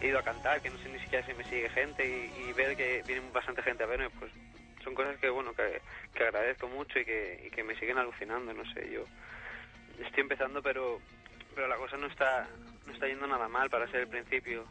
ido 0.03 0.19
a 0.19 0.23
cantar, 0.23 0.61
que 0.61 0.69
no 0.69 0.79
sé 0.79 0.91
ni 0.91 1.01
siquiera 1.01 1.27
si 1.27 1.33
me 1.33 1.45
sigue 1.45 1.71
gente 1.71 2.07
y, 2.07 2.49
y 2.49 2.53
ver 2.53 2.77
que 2.77 3.03
viene 3.07 3.23
bastante 3.33 3.63
gente 3.63 3.85
a 3.85 3.87
verme, 3.87 4.11
pues 4.11 4.31
son 4.85 4.95
cosas 4.95 5.17
que, 5.17 5.31
bueno, 5.31 5.55
que, 5.55 5.81
que 6.15 6.25
agradezco 6.25 6.69
mucho 6.69 6.99
y 6.99 7.07
que, 7.07 7.43
y 7.47 7.51
que 7.51 7.65
me 7.65 7.75
siguen 7.79 7.97
alucinando, 7.97 8.53
no 8.53 8.71
sé, 8.75 8.91
yo 8.91 9.05
estoy 10.05 10.21
empezando, 10.21 10.63
pero, 10.63 11.01
pero 11.55 11.69
la 11.69 11.77
cosa 11.77 11.97
no 11.97 12.07
está, 12.07 12.47
no 12.87 12.93
está 12.93 13.07
yendo 13.07 13.27
nada 13.27 13.49
mal 13.49 13.71
para 13.71 13.91
ser 13.91 14.01
el 14.01 14.09
principio, 14.09 14.67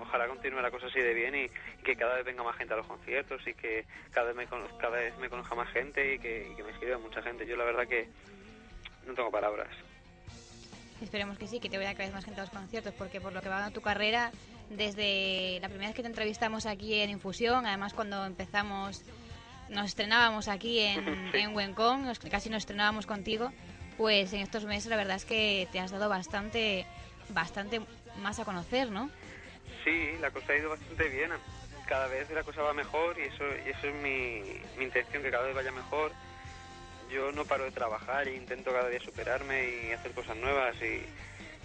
ojalá 0.00 0.26
continúe 0.28 0.60
la 0.60 0.70
cosa 0.70 0.86
así 0.86 0.98
de 1.00 1.14
bien 1.14 1.34
y, 1.34 1.44
y 1.44 1.82
que 1.84 1.96
cada 1.96 2.16
vez 2.16 2.24
venga 2.24 2.42
más 2.42 2.56
gente 2.56 2.74
a 2.74 2.76
los 2.76 2.86
conciertos 2.86 3.40
y 3.46 3.54
que 3.54 3.84
cada 4.10 4.28
vez 4.28 4.36
me, 4.36 4.46
cono- 4.46 4.68
cada 4.78 4.96
vez 4.98 5.16
me 5.18 5.28
conozca 5.28 5.54
más 5.54 5.68
gente 5.72 6.14
y 6.14 6.18
que, 6.18 6.48
y 6.52 6.56
que 6.56 6.62
me 6.62 6.72
escriba 6.72 6.98
mucha 6.98 7.22
gente. 7.22 7.46
Yo 7.46 7.56
la 7.56 7.64
verdad 7.64 7.86
que 7.86 8.08
no 9.06 9.14
tengo 9.14 9.30
palabras. 9.30 9.68
Esperemos 11.00 11.38
que 11.38 11.46
sí, 11.46 11.60
que 11.60 11.70
te 11.70 11.78
vaya 11.78 11.92
cada 11.94 12.04
vez 12.04 12.14
más 12.14 12.24
gente 12.24 12.40
a 12.40 12.44
los 12.44 12.52
conciertos, 12.52 12.92
porque 12.94 13.20
por 13.20 13.32
lo 13.32 13.40
que 13.40 13.48
va 13.48 13.60
dando 13.60 13.72
tu 13.74 13.80
carrera, 13.80 14.30
desde 14.68 15.58
la 15.60 15.68
primera 15.68 15.88
vez 15.88 15.96
que 15.96 16.02
te 16.02 16.08
entrevistamos 16.08 16.66
aquí 16.66 16.94
en 17.00 17.08
Infusión, 17.10 17.66
además 17.66 17.94
cuando 17.94 18.24
empezamos, 18.26 19.02
nos 19.70 19.86
estrenábamos 19.86 20.48
aquí 20.48 20.80
en, 20.80 21.30
en 21.34 21.56
Wencom, 21.56 22.04
nos- 22.04 22.18
casi 22.18 22.50
nos 22.50 22.58
estrenábamos 22.58 23.06
contigo, 23.06 23.50
pues 23.96 24.32
en 24.34 24.40
estos 24.40 24.64
meses 24.66 24.90
la 24.90 24.96
verdad 24.96 25.16
es 25.16 25.24
que 25.24 25.66
te 25.72 25.80
has 25.80 25.90
dado 25.90 26.08
bastante, 26.10 26.84
bastante 27.30 27.80
más 28.22 28.38
a 28.38 28.44
conocer, 28.44 28.90
¿no? 28.90 29.10
Sí, 29.84 30.16
la 30.20 30.30
cosa 30.30 30.52
ha 30.52 30.56
ido 30.56 30.70
bastante 30.70 31.08
bien. 31.08 31.30
Cada 31.86 32.06
vez 32.06 32.30
la 32.30 32.42
cosa 32.44 32.62
va 32.62 32.72
mejor 32.72 33.18
y 33.18 33.22
eso, 33.22 33.44
y 33.66 33.70
eso 33.70 33.88
es 33.88 33.94
mi, 33.94 34.42
mi 34.76 34.84
intención, 34.84 35.22
que 35.22 35.30
cada 35.30 35.44
vez 35.44 35.54
vaya 35.54 35.72
mejor. 35.72 36.12
Yo 37.10 37.32
no 37.32 37.44
paro 37.44 37.64
de 37.64 37.72
trabajar 37.72 38.28
e 38.28 38.36
intento 38.36 38.72
cada 38.72 38.88
día 38.88 39.00
superarme 39.00 39.68
y 39.68 39.92
hacer 39.92 40.12
cosas 40.12 40.36
nuevas 40.36 40.76
y, 40.80 41.04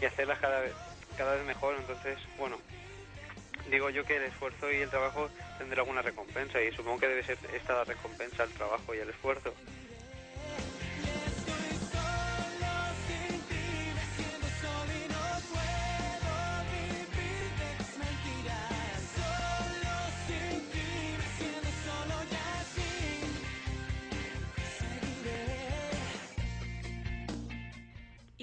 y 0.01 0.05
hacerlas 0.05 0.39
cada 0.39 0.61
vez, 0.61 0.73
cada 1.17 1.35
vez 1.35 1.45
mejor. 1.45 1.75
Entonces, 1.75 2.17
bueno, 2.37 2.57
digo 3.69 3.89
yo 3.89 4.03
que 4.05 4.17
el 4.17 4.23
esfuerzo 4.23 4.71
y 4.71 4.77
el 4.77 4.89
trabajo 4.89 5.29
tendrá 5.57 5.81
alguna 5.81 6.01
recompensa 6.01 6.61
y 6.61 6.71
supongo 6.71 6.99
que 6.99 7.07
debe 7.07 7.23
ser 7.23 7.37
esta 7.53 7.73
la 7.73 7.83
recompensa 7.83 8.43
al 8.43 8.49
trabajo 8.49 8.95
y 8.95 8.99
al 8.99 9.09
esfuerzo. 9.09 9.53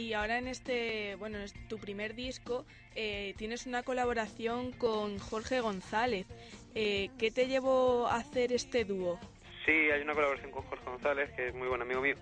Y 0.03 0.15
ahora 0.15 0.39
en 0.39 0.49
este, 0.49 1.15
bueno, 1.15 1.39
en 1.39 1.69
tu 1.69 1.79
primer 1.79 2.17
disco 2.17 2.67
eh, 2.97 3.35
tienes 3.39 3.67
una 3.67 3.85
colaboración 3.85 4.73
con 4.73 5.21
Jorge 5.21 5.61
González. 5.61 6.27
Eh, 6.75 7.11
¿Qué 7.21 7.31
te 7.31 7.47
llevó 7.47 8.09
a 8.09 8.17
hacer 8.17 8.53
este 8.53 8.85
dúo? 8.85 9.21
Sí, 9.65 9.71
hay 9.71 10.03
una 10.03 10.13
colaboración 10.15 10.51
con 10.51 10.65
Jorge 10.65 10.85
González, 10.85 11.31
que 11.37 11.49
es 11.49 11.55
muy 11.55 11.69
buen 11.69 11.83
amigo 11.83 12.01
mío. 12.01 12.17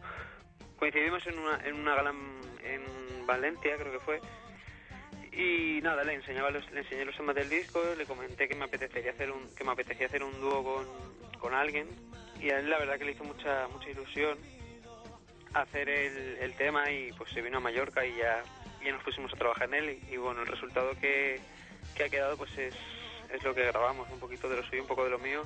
Coincidimos 0.79 1.27
en 1.27 1.39
una, 1.39 1.57
en 1.65 1.75
una 1.75 1.95
gala 1.95 2.11
en 2.11 3.27
Valencia, 3.27 3.77
creo 3.79 3.93
que 3.93 4.01
fue. 4.01 4.21
Y 5.33 5.81
nada, 5.81 6.05
le 6.05 6.13
enseñaba 6.13 6.51
los, 6.51 6.71
le 6.73 6.81
enseñé 6.81 7.07
los 7.07 7.17
temas 7.17 7.35
del 7.35 7.49
disco, 7.49 7.81
le 7.97 8.05
comenté 8.05 8.47
que 8.47 8.57
me 8.57 8.65
apetecería 8.65 9.13
hacer 9.13 9.31
un, 9.31 9.55
que 9.55 9.65
me 9.65 9.73
apetecía 9.73 10.07
hacer 10.07 10.23
un 10.23 10.39
dúo 10.39 10.63
con, 10.63 11.41
con 11.41 11.55
alguien. 11.55 11.87
Y 12.43 12.51
a 12.51 12.59
él 12.59 12.69
la 12.69 12.79
verdad 12.79 12.99
que 12.99 13.07
le 13.07 13.13
hizo 13.13 13.25
mucha, 13.25 13.69
mucha 13.69 13.89
ilusión 13.89 14.37
hacer 15.55 15.89
el, 15.89 16.39
el 16.41 16.55
tema 16.55 16.91
y 16.91 17.13
pues 17.13 17.31
se 17.33 17.43
vino 17.43 17.59
a 17.59 17.61
Mallorca 17.61 18.05
y 18.05 18.17
ya, 18.17 18.43
ya 18.85 18.93
nos 18.93 19.03
pusimos 19.03 19.33
a 19.33 19.37
trabajar 19.37 19.69
en 19.69 19.75
él 19.75 19.99
y, 20.11 20.17
bueno, 20.17 20.43
el 20.43 20.47
resultado 20.47 20.93
que, 21.01 21.41
que 21.95 22.05
ha 22.05 22.09
quedado 22.09 22.37
pues 22.37 22.57
es, 22.59 22.75
es 23.33 23.43
lo 23.43 23.55
que 23.55 23.67
grabamos, 23.67 24.09
un 24.11 24.21
poquito 24.21 24.49
de 24.49 24.57
lo 24.57 24.63
suyo, 24.65 24.83
un 24.83 24.89
poco 24.89 25.05
de 25.05 25.11
lo 25.11 25.19
mío 25.19 25.43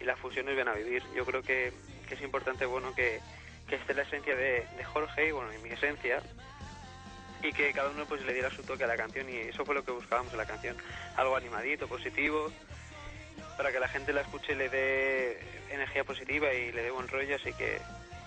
y 0.00 0.04
las 0.04 0.18
fusiones 0.18 0.56
ven 0.56 0.68
a 0.68 0.74
vivir. 0.74 1.02
Yo 1.14 1.24
creo 1.24 1.42
que, 1.42 1.72
que 2.08 2.14
es 2.14 2.20
importante 2.22 2.66
bueno 2.66 2.94
que, 2.94 3.20
que 3.68 3.76
esté 3.76 3.94
la 3.94 4.02
esencia 4.02 4.34
de, 4.34 4.66
de 4.76 4.84
Jorge 4.84 5.28
y 5.28 5.30
bueno, 5.32 5.52
y 5.54 5.58
mi 5.58 5.70
esencia 5.70 6.22
y 7.42 7.52
que 7.52 7.72
cada 7.72 7.90
uno 7.90 8.06
pues 8.06 8.24
le 8.24 8.32
diera 8.32 8.50
su 8.50 8.62
toque 8.62 8.84
a 8.84 8.86
la 8.86 8.96
canción 8.96 9.28
y 9.28 9.36
eso 9.36 9.64
fue 9.64 9.74
lo 9.74 9.84
que 9.84 9.92
buscábamos 9.92 10.32
en 10.32 10.38
la 10.38 10.46
canción, 10.46 10.76
algo 11.16 11.36
animadito, 11.36 11.86
positivo, 11.86 12.50
para 13.56 13.72
que 13.72 13.78
la 13.78 13.88
gente 13.88 14.12
la 14.12 14.22
escuche 14.22 14.52
y 14.52 14.56
le 14.56 14.68
dé 14.68 15.40
energía 15.70 16.04
positiva 16.04 16.52
y 16.52 16.72
le 16.72 16.82
dé 16.82 16.90
buen 16.90 17.08
rollo, 17.08 17.36
así 17.36 17.52
que 17.52 17.78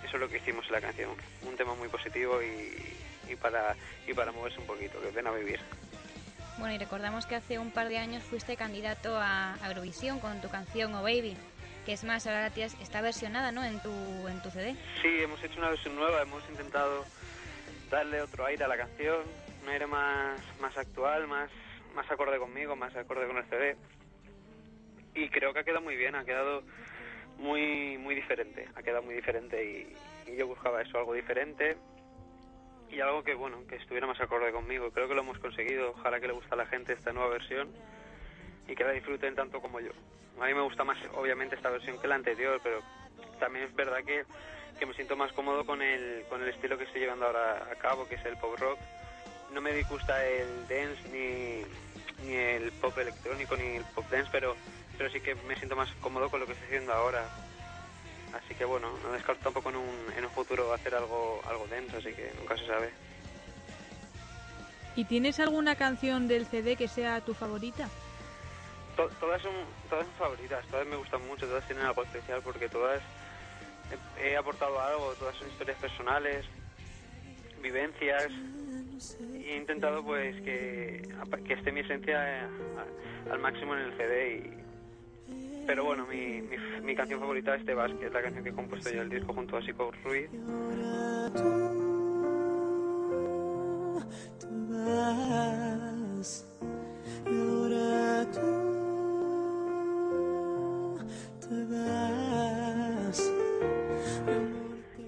eso 0.04 0.16
es 0.16 0.20
lo 0.20 0.30
que 0.30 0.38
hicimos 0.38 0.66
en 0.68 0.72
la 0.74 0.82
canción, 0.82 1.10
un 1.46 1.56
tema 1.56 1.74
muy 1.76 1.88
positivo 1.88 2.42
y, 2.42 3.32
y 3.32 3.36
para 3.36 3.76
y 4.08 4.14
para 4.14 4.32
moverse 4.32 4.60
un 4.60 4.68
poquito, 4.68 5.02
que 5.02 5.12
ven 5.12 5.28
a 5.28 5.32
vivir. 5.32 5.60
Bueno, 6.58 6.74
y 6.74 6.78
recordamos 6.78 7.26
que 7.26 7.36
hace 7.36 7.58
un 7.58 7.72
par 7.72 7.88
de 7.88 7.98
años 7.98 8.22
fuiste 8.24 8.58
candidato 8.58 9.18
a 9.18 9.56
Eurovisión 9.66 10.20
con 10.20 10.42
tu 10.42 10.50
canción 10.50 10.94
Oh 10.94 11.02
Baby, 11.02 11.38
que 11.86 11.94
es 11.94 12.04
más, 12.04 12.28
ahora 12.28 12.52
está 12.56 13.02
versionada, 13.02 13.54
¿no? 13.54 13.64
En 13.64 13.80
tu, 13.82 13.90
en 14.28 14.42
tu 14.42 14.52
CD. 14.52 14.76
Sí, 15.02 15.22
hemos 15.22 15.42
hecho 15.42 15.58
una 15.58 15.70
versión 15.70 15.96
nueva, 15.96 16.22
hemos 16.22 16.44
intentado 16.50 17.06
darle 17.90 18.22
otro 18.22 18.46
aire 18.46 18.66
a 18.66 18.68
la 18.68 18.78
canción, 18.78 19.22
un 19.64 19.70
aire 19.70 19.88
más, 19.88 20.40
más 20.60 20.78
actual, 20.78 21.28
más, 21.28 21.50
más 21.96 22.12
acorde 22.12 22.38
conmigo, 22.40 22.76
más 22.76 22.94
acorde 22.96 23.26
con 23.26 23.38
el 23.38 23.46
CD. 23.46 23.78
Y 25.16 25.30
creo 25.30 25.54
que 25.54 25.60
ha 25.60 25.64
quedado 25.64 25.82
muy 25.82 25.96
bien, 25.96 26.16
ha 26.16 26.26
quedado 26.26 26.64
muy 27.39 27.97
muy 27.97 28.15
diferente, 28.15 28.67
ha 28.75 28.84
quedado 28.84 29.04
muy 29.04 29.15
diferente 29.15 29.63
y, 29.63 30.32
y 30.32 30.38
yo 30.38 30.47
buscaba 30.47 30.82
eso, 30.82 30.97
algo 30.97 31.13
diferente 31.13 31.78
y 32.91 32.99
algo 33.02 33.23
que 33.23 33.34
bueno, 33.34 33.58
que 33.67 33.75
estuviera 33.75 34.08
más 34.08 34.19
acorde 34.19 34.52
conmigo. 34.52 34.91
Creo 34.91 35.08
que 35.08 35.15
lo 35.15 35.21
hemos 35.21 35.39
conseguido, 35.39 35.91
ojalá 35.91 36.19
que 36.19 36.28
le 36.28 36.34
guste 36.34 36.54
a 36.54 36.58
la 36.58 36.65
gente 36.65 36.93
esta 36.93 37.13
nueva 37.13 37.30
versión 37.30 37.69
y 38.67 38.75
que 38.75 38.84
la 38.84 38.91
disfruten 38.91 39.36
tanto 39.36 39.62
como 39.62 39.80
yo. 39.80 39.91
A 40.39 40.45
mí 40.45 40.54
me 40.54 40.62
gusta 40.62 40.84
más 40.84 40.97
obviamente 41.15 41.56
esta 41.56 41.69
versión 41.69 41.99
que 41.99 42.08
la 42.08 42.15
anterior, 42.15 42.60
pero 42.63 42.80
también 43.39 43.65
es 43.65 43.75
verdad 43.75 44.04
que, 44.06 44.23
que 44.78 44.86
me 44.86 44.93
siento 44.93 45.15
más 45.15 45.32
cómodo 45.34 45.65
con 45.65 45.82
el, 45.82 46.23
con 46.30 46.41
el 46.41 46.49
estilo 46.49 46.78
que 46.78 46.86
estoy 46.86 47.02
llevando 47.02 47.25
ahora 47.25 47.69
a 47.71 47.75
cabo, 47.75 48.08
que 48.08 48.15
es 48.15 48.25
el 48.25 48.38
pop 48.38 48.58
rock. 48.60 48.80
No 49.54 49.62
me 49.62 49.73
disgusta 49.73 50.25
el 50.25 50.67
dance 50.67 51.10
ni, 51.12 51.63
ni 52.25 52.36
el 52.36 52.71
pop 52.73 52.97
electrónico 52.97 53.56
ni 53.58 53.78
el 53.78 53.84
pop 53.95 54.06
dance, 54.10 54.30
pero, 54.32 54.56
pero 55.00 55.10
sí 55.10 55.22
que 55.22 55.34
me 55.48 55.56
siento 55.56 55.78
más 55.78 55.90
cómodo 56.02 56.30
con 56.30 56.42
lo 56.42 56.46
que 56.46 56.52
estoy 56.52 56.68
haciendo 56.68 56.92
ahora. 56.94 57.24
Así 58.34 58.54
que 58.54 58.66
bueno, 58.66 58.92
no 59.02 59.14
descarto 59.14 59.42
tampoco 59.44 59.70
en 59.70 59.78
un, 59.78 60.14
en 60.16 60.26
un 60.26 60.32
futuro 60.32 60.72
hacer 60.74 60.94
algo, 60.94 61.42
algo 61.50 61.66
denso, 61.68 61.98
así 61.98 62.12
que 62.12 62.32
nunca 62.38 62.58
se 62.58 62.68
sabe. 62.68 62.90
¿Y 64.98 65.06
tienes 65.06 65.40
alguna 65.40 65.76
canción 65.76 66.28
del 66.28 66.46
CD 66.46 66.76
que 66.76 66.90
sea 66.90 67.22
tu 67.22 67.34
favorita? 67.34 67.88
To- 68.98 69.08
todas 69.22 69.42
son 69.42 69.54
todas 69.90 70.06
son 70.06 70.16
favoritas, 70.16 70.66
todas 70.70 70.86
me 70.86 70.98
gustan 70.98 71.26
mucho, 71.28 71.48
todas 71.48 71.66
tienen 71.66 71.86
algo 71.86 72.04
especial 72.04 72.42
porque 72.44 72.68
todas 72.68 73.02
he, 74.20 74.32
he 74.32 74.38
aportado 74.38 74.82
algo, 74.82 75.14
todas 75.14 75.36
son 75.38 75.48
historias 75.48 75.78
personales, 75.78 76.46
vivencias 77.62 78.34
y 79.34 79.46
he 79.52 79.56
intentado 79.56 80.04
pues 80.04 80.36
que, 80.42 81.02
que 81.48 81.54
esté 81.54 81.72
mi 81.72 81.80
esencia 81.80 82.44
eh, 82.44 82.48
al 83.32 83.40
máximo 83.40 83.74
en 83.76 83.82
el 83.84 83.94
CD 83.96 84.36
y 84.36 84.69
pero 85.65 85.84
bueno, 85.86 86.08
mi, 86.08 86.42
mi, 86.84 86.96
canción 86.96 87.20
favorita 87.20 87.56
es 87.56 87.65
Tebas, 87.65 87.92
que 87.94 88.08
es 88.08 88.12
la 88.13 88.22
canción 88.22 88.44
que 88.44 88.50
he 88.50 88.54
compuesto 88.54 88.89
yo 88.89 89.02
el 89.02 89.10
disco 89.10 89.34
junto 89.34 89.58
a 89.58 89.62
Sico 89.62 89.92
Ruiz. 90.04 90.30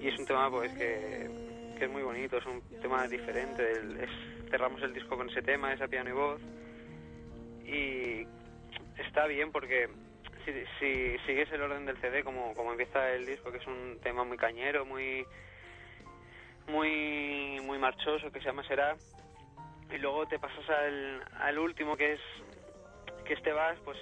Y 0.00 0.08
es 0.08 0.18
un 0.18 0.26
tema 0.26 0.50
pues 0.50 0.72
que, 0.74 1.74
que 1.78 1.84
es 1.84 1.90
muy 1.90 2.02
bonito, 2.02 2.38
es 2.38 2.46
un 2.46 2.60
tema 2.80 3.06
diferente, 3.08 3.62
es- 3.72 4.50
cerramos 4.50 4.82
el 4.82 4.92
disco 4.92 5.16
con 5.16 5.30
ese 5.30 5.42
tema, 5.42 5.72
esa 5.72 5.88
piano 5.88 6.10
y 6.10 6.12
voz 6.12 6.40
y 7.64 8.26
está 9.00 9.26
bien 9.26 9.50
porque 9.50 9.88
si, 10.44 10.52
si 10.78 11.18
sigues 11.26 11.50
el 11.52 11.62
orden 11.62 11.86
del 11.86 11.96
CD 11.98 12.22
como, 12.24 12.54
como 12.54 12.72
empieza 12.72 13.10
el 13.12 13.26
disco, 13.26 13.50
que 13.50 13.58
es 13.58 13.66
un 13.66 13.98
tema 14.02 14.24
muy 14.24 14.36
cañero, 14.36 14.84
muy 14.84 15.26
muy 16.68 17.60
muy 17.60 17.78
marchoso, 17.78 18.30
que 18.30 18.40
se 18.40 18.46
llama 18.46 18.64
Será, 18.64 18.96
y 19.90 19.98
luego 19.98 20.26
te 20.26 20.38
pasas 20.38 20.68
al, 20.70 21.22
al 21.40 21.58
último 21.58 21.96
que 21.96 22.14
es 22.14 22.20
que 23.24 23.34
este 23.34 23.52
vas, 23.52 23.78
pues 23.84 23.98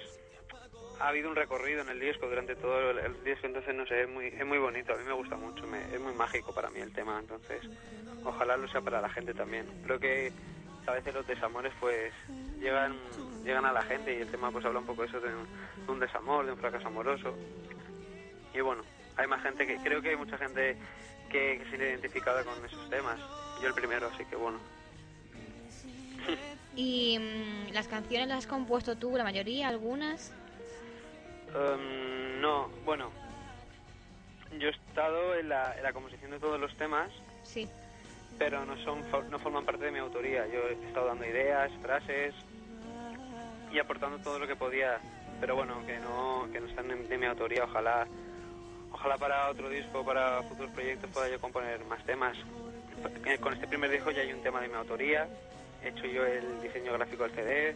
ha 0.99 1.07
habido 1.09 1.29
un 1.29 1.35
recorrido 1.35 1.81
en 1.81 1.89
el 1.89 1.99
disco 1.99 2.27
durante 2.27 2.55
todo 2.55 2.91
el, 2.91 3.23
disco, 3.23 3.47
entonces 3.47 3.73
no 3.73 3.85
sé, 3.87 4.01
es 4.03 4.09
muy, 4.09 4.27
es 4.27 4.45
muy 4.45 4.59
bonito, 4.59 4.93
a 4.93 4.97
mí 4.97 5.03
me 5.03 5.13
gusta 5.13 5.35
mucho, 5.35 5.65
me- 5.67 5.93
es 5.93 5.99
muy 5.99 6.13
mágico 6.13 6.53
para 6.53 6.69
mí 6.69 6.79
el 6.79 6.91
tema, 6.93 7.19
entonces 7.19 7.61
ojalá 8.23 8.55
lo 8.55 8.67
sea 8.67 8.81
para 8.81 9.01
la 9.01 9.09
gente 9.09 9.33
también. 9.33 9.67
Creo 9.83 9.99
que 9.99 10.31
a 10.87 10.91
veces 10.91 11.13
los 11.13 11.27
desamores 11.27 11.71
pues 11.79 12.13
llegan 12.59 12.95
llegan 13.43 13.65
a 13.65 13.71
la 13.71 13.81
gente 13.83 14.15
y 14.15 14.21
el 14.21 14.29
tema 14.29 14.51
pues 14.51 14.65
habla 14.65 14.79
un 14.79 14.85
poco 14.85 15.01
de 15.01 15.07
eso, 15.07 15.19
de 15.19 15.33
un, 15.33 15.45
de 15.85 15.91
un 15.91 15.99
desamor, 15.99 16.45
de 16.45 16.51
un 16.51 16.57
fracaso 16.57 16.87
amoroso. 16.87 17.35
Y 18.53 18.61
bueno, 18.61 18.83
hay 19.17 19.27
más 19.27 19.41
gente 19.41 19.65
que, 19.65 19.77
creo 19.77 20.01
que 20.01 20.09
hay 20.09 20.15
mucha 20.15 20.37
gente 20.37 20.77
que, 21.29 21.57
que 21.57 21.63
se 21.63 21.69
siente 21.69 21.89
identificada 21.89 22.43
con 22.43 22.63
esos 22.65 22.89
temas. 22.89 23.19
Yo 23.61 23.67
el 23.67 23.73
primero, 23.73 24.09
así 24.13 24.25
que 24.25 24.35
bueno. 24.35 24.59
¿Y 26.75 27.17
mm, 27.19 27.73
las 27.73 27.87
canciones 27.87 28.27
las 28.27 28.39
has 28.39 28.47
compuesto 28.47 28.97
tú, 28.97 29.15
la 29.17 29.23
mayoría, 29.23 29.67
algunas? 29.67 30.33
Em, 31.53 32.39
no, 32.39 32.69
bueno, 32.85 33.11
yo 34.59 34.69
he 34.69 34.71
estado 34.71 35.35
en 35.35 35.49
la, 35.49 35.75
en 35.75 35.83
la 35.83 35.93
composición 35.93 36.31
de 36.31 36.39
todos 36.39 36.59
los 36.59 36.75
temas, 36.77 37.11
Sí. 37.43 37.67
Pero 38.41 38.65
no 38.65 38.75
son 38.77 39.03
no 39.29 39.37
forman 39.37 39.63
parte 39.63 39.85
de 39.85 39.91
mi 39.91 39.99
autoría. 39.99 40.47
Yo 40.47 40.67
he 40.67 40.73
estado 40.87 41.05
dando 41.05 41.23
ideas, 41.27 41.71
frases 41.79 42.33
y 43.71 43.77
aportando 43.77 44.17
todo 44.17 44.39
lo 44.39 44.47
que 44.47 44.55
podía, 44.55 44.99
pero 45.39 45.55
bueno, 45.55 45.85
que 45.85 45.99
no 45.99 46.47
que 46.51 46.59
no 46.59 46.65
están 46.65 46.87
de, 46.87 46.95
de 46.95 47.17
mi 47.19 47.27
autoría. 47.27 47.65
Ojalá 47.65 48.07
ojalá 48.91 49.17
para 49.19 49.47
otro 49.51 49.69
disco, 49.69 50.03
para 50.03 50.41
futuros 50.41 50.71
proyectos 50.71 51.11
pueda 51.11 51.29
yo 51.29 51.39
componer 51.39 51.85
más 51.85 52.03
temas. 52.03 52.35
Eh, 53.25 53.37
Con 53.37 53.53
este 53.53 53.67
primer 53.67 53.91
disco 53.91 54.09
ya 54.09 54.21
hay 54.23 54.33
un 54.33 54.41
tema 54.41 54.59
de 54.59 54.69
mi 54.69 54.73
autoría. 54.73 55.27
He 55.83 55.89
hecho 55.89 56.07
yo 56.07 56.25
el 56.25 56.59
diseño 56.63 56.93
gráfico 56.93 57.23
del 57.23 57.35
CD. 57.35 57.75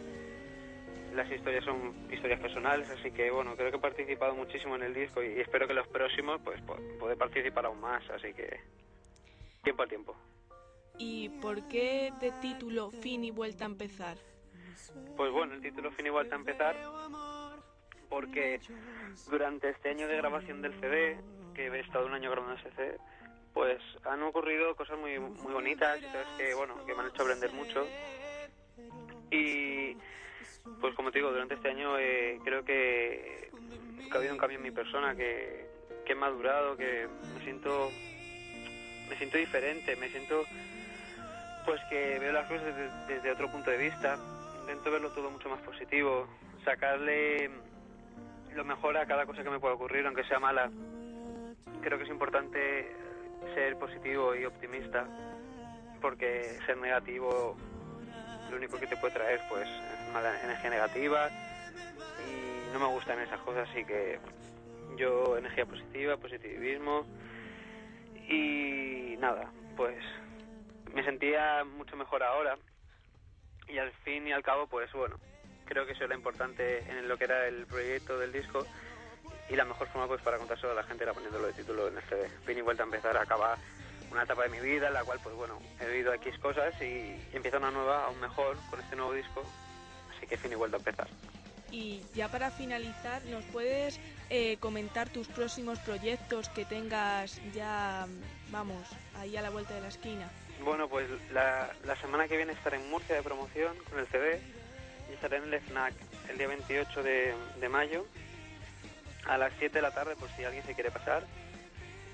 Las 1.14 1.30
historias 1.30 1.64
son 1.64 1.94
historias 2.10 2.40
personales, 2.40 2.90
así 2.90 3.12
que 3.12 3.30
bueno, 3.30 3.54
creo 3.54 3.70
que 3.70 3.76
he 3.76 3.80
participado 3.80 4.34
muchísimo 4.34 4.74
en 4.74 4.82
el 4.82 4.92
disco 4.94 5.22
y 5.22 5.38
espero 5.40 5.68
que 5.68 5.74
los 5.74 5.86
próximos 5.86 6.40
pues 6.42 6.60
po- 6.62 6.76
poder 6.98 7.16
participar 7.16 7.66
aún 7.66 7.80
más, 7.80 8.02
así 8.10 8.34
que 8.34 8.58
tiempo 9.62 9.84
al 9.84 9.88
tiempo. 9.88 10.16
¿Y 10.98 11.28
por 11.40 11.68
qué 11.68 12.12
de 12.20 12.32
título 12.40 12.90
Fin 12.90 13.24
y 13.24 13.30
Vuelta 13.30 13.64
a 13.64 13.66
Empezar? 13.66 14.16
Pues 15.16 15.32
bueno, 15.32 15.54
el 15.54 15.62
título 15.62 15.90
fin 15.90 16.06
igual 16.06 16.28
a 16.30 16.34
empezar 16.34 16.76
porque 18.08 18.60
durante 19.28 19.70
este 19.70 19.90
año 19.90 20.06
de 20.06 20.16
grabación 20.16 20.62
del 20.62 20.78
CD, 20.80 21.18
que 21.54 21.66
he 21.66 21.80
estado 21.80 22.06
un 22.06 22.14
año 22.14 22.30
grabando 22.30 22.54
ese 22.54 22.70
CD, 22.76 22.98
pues 23.52 23.80
han 24.04 24.22
ocurrido 24.22 24.76
cosas 24.76 24.98
muy 24.98 25.18
muy 25.18 25.52
bonitas 25.52 25.98
y 26.00 26.04
cosas 26.04 26.26
que 26.38 26.54
bueno, 26.54 26.74
que 26.86 26.94
me 26.94 27.00
han 27.00 27.08
hecho 27.08 27.22
aprender 27.22 27.52
mucho. 27.52 27.86
Y 29.30 29.96
pues 30.80 30.94
como 30.94 31.10
te 31.10 31.18
digo, 31.18 31.32
durante 31.32 31.54
este 31.54 31.70
año 31.70 31.98
eh, 31.98 32.38
creo 32.44 32.64
que, 32.64 33.50
que 34.06 34.12
ha 34.12 34.16
habido 34.16 34.34
un 34.34 34.38
cambio 34.38 34.58
en 34.58 34.64
mi 34.64 34.70
persona, 34.70 35.16
que, 35.16 35.66
que 36.04 36.12
he 36.12 36.16
madurado, 36.16 36.76
que 36.76 37.08
me 37.34 37.44
siento 37.44 37.90
me 39.08 39.16
siento 39.16 39.38
diferente, 39.38 39.96
me 39.96 40.08
siento 40.10 40.44
pues 41.66 41.80
que 41.90 42.18
veo 42.20 42.32
las 42.32 42.46
cosas 42.46 42.74
desde, 43.08 43.30
otro 43.32 43.50
punto 43.50 43.70
de 43.70 43.76
vista, 43.76 44.16
intento 44.60 44.90
verlo 44.90 45.10
todo 45.10 45.30
mucho 45.30 45.50
más 45.50 45.60
positivo, 45.62 46.28
sacarle 46.64 47.50
lo 48.54 48.64
mejor 48.64 48.96
a 48.96 49.04
cada 49.04 49.26
cosa 49.26 49.42
que 49.42 49.50
me 49.50 49.58
pueda 49.58 49.74
ocurrir, 49.74 50.06
aunque 50.06 50.24
sea 50.24 50.38
mala. 50.38 50.70
Creo 51.82 51.98
que 51.98 52.04
es 52.04 52.10
importante 52.10 52.94
ser 53.54 53.76
positivo 53.78 54.34
y 54.34 54.44
optimista, 54.44 55.06
porque 56.00 56.56
ser 56.64 56.78
negativo 56.78 57.56
lo 58.48 58.56
único 58.56 58.78
que 58.78 58.86
te 58.86 58.96
puede 58.96 59.14
traer 59.14 59.40
pues 59.48 59.68
es 59.68 60.12
mala 60.14 60.40
energía 60.42 60.70
negativa. 60.70 61.28
Y 62.28 62.72
no 62.72 62.78
me 62.78 62.86
gustan 62.86 63.18
esas 63.20 63.40
cosas, 63.40 63.68
así 63.70 63.84
que 63.84 64.20
yo 64.96 65.36
energía 65.36 65.66
positiva, 65.66 66.16
positivismo. 66.16 67.04
Y 68.28 69.16
nada, 69.18 69.50
pues 69.76 69.96
me 70.96 71.04
sentía 71.04 71.62
mucho 71.62 71.94
mejor 71.94 72.22
ahora 72.22 72.56
y 73.68 73.76
al 73.76 73.92
fin 74.02 74.26
y 74.26 74.32
al 74.32 74.42
cabo, 74.42 74.66
pues 74.66 74.90
bueno, 74.92 75.16
creo 75.66 75.84
que 75.84 75.92
eso 75.92 76.04
era 76.04 76.14
importante 76.14 76.78
en 76.90 77.06
lo 77.06 77.18
que 77.18 77.24
era 77.24 77.46
el 77.46 77.66
proyecto 77.66 78.18
del 78.18 78.32
disco 78.32 78.66
y 79.50 79.56
la 79.56 79.66
mejor 79.66 79.88
forma 79.88 80.08
pues 80.08 80.22
para 80.22 80.38
contárselo 80.38 80.72
a 80.72 80.76
la 80.76 80.84
gente 80.84 81.04
era 81.04 81.12
poniéndolo 81.12 81.48
de 81.48 81.52
título 81.52 81.88
en 81.88 81.98
el 81.98 82.02
CD. 82.04 82.30
Fin 82.46 82.56
y 82.56 82.62
vuelta 82.62 82.82
a 82.82 82.86
empezar 82.86 83.14
a 83.14 83.22
acabar 83.22 83.58
una 84.10 84.22
etapa 84.22 84.44
de 84.44 84.48
mi 84.48 84.60
vida 84.60 84.88
en 84.88 84.94
la 84.94 85.04
cual 85.04 85.20
pues 85.22 85.34
bueno, 85.36 85.60
he 85.80 85.86
vivido 85.86 86.14
X 86.14 86.38
cosas 86.38 86.72
y, 86.80 86.84
y 86.84 87.30
empieza 87.34 87.58
una 87.58 87.70
nueva 87.70 88.06
aún 88.06 88.18
mejor 88.18 88.56
con 88.70 88.80
este 88.80 88.96
nuevo 88.96 89.12
disco, 89.12 89.42
así 90.16 90.26
que 90.26 90.38
fin 90.38 90.52
y 90.52 90.54
vuelta 90.54 90.78
a 90.78 90.80
empezar. 90.80 91.08
Y 91.70 92.00
ya 92.14 92.28
para 92.28 92.50
finalizar, 92.50 93.22
¿nos 93.26 93.44
puedes 93.44 94.00
eh, 94.30 94.56
comentar 94.60 95.10
tus 95.10 95.28
próximos 95.28 95.78
proyectos 95.80 96.48
que 96.48 96.64
tengas 96.64 97.38
ya, 97.52 98.06
vamos, 98.50 98.88
ahí 99.16 99.36
a 99.36 99.42
la 99.42 99.50
vuelta 99.50 99.74
de 99.74 99.82
la 99.82 99.88
esquina? 99.88 100.30
Bueno, 100.64 100.88
pues 100.88 101.08
la, 101.32 101.70
la 101.84 101.96
semana 101.96 102.26
que 102.28 102.36
viene 102.36 102.52
estaré 102.52 102.76
en 102.78 102.90
Murcia 102.90 103.14
de 103.14 103.22
promoción 103.22 103.76
con 103.88 103.98
el 103.98 104.06
CD 104.06 104.40
y 105.10 105.14
estaré 105.14 105.36
en 105.36 105.52
el 105.52 105.60
FNAC 105.60 105.94
el 106.28 106.38
día 106.38 106.48
28 106.48 107.02
de, 107.02 107.34
de 107.60 107.68
mayo 107.68 108.06
a 109.26 109.38
las 109.38 109.52
7 109.58 109.74
de 109.74 109.82
la 109.82 109.92
tarde 109.92 110.16
por 110.16 110.28
si 110.30 110.44
alguien 110.44 110.64
se 110.64 110.74
quiere 110.74 110.90
pasar. 110.90 111.24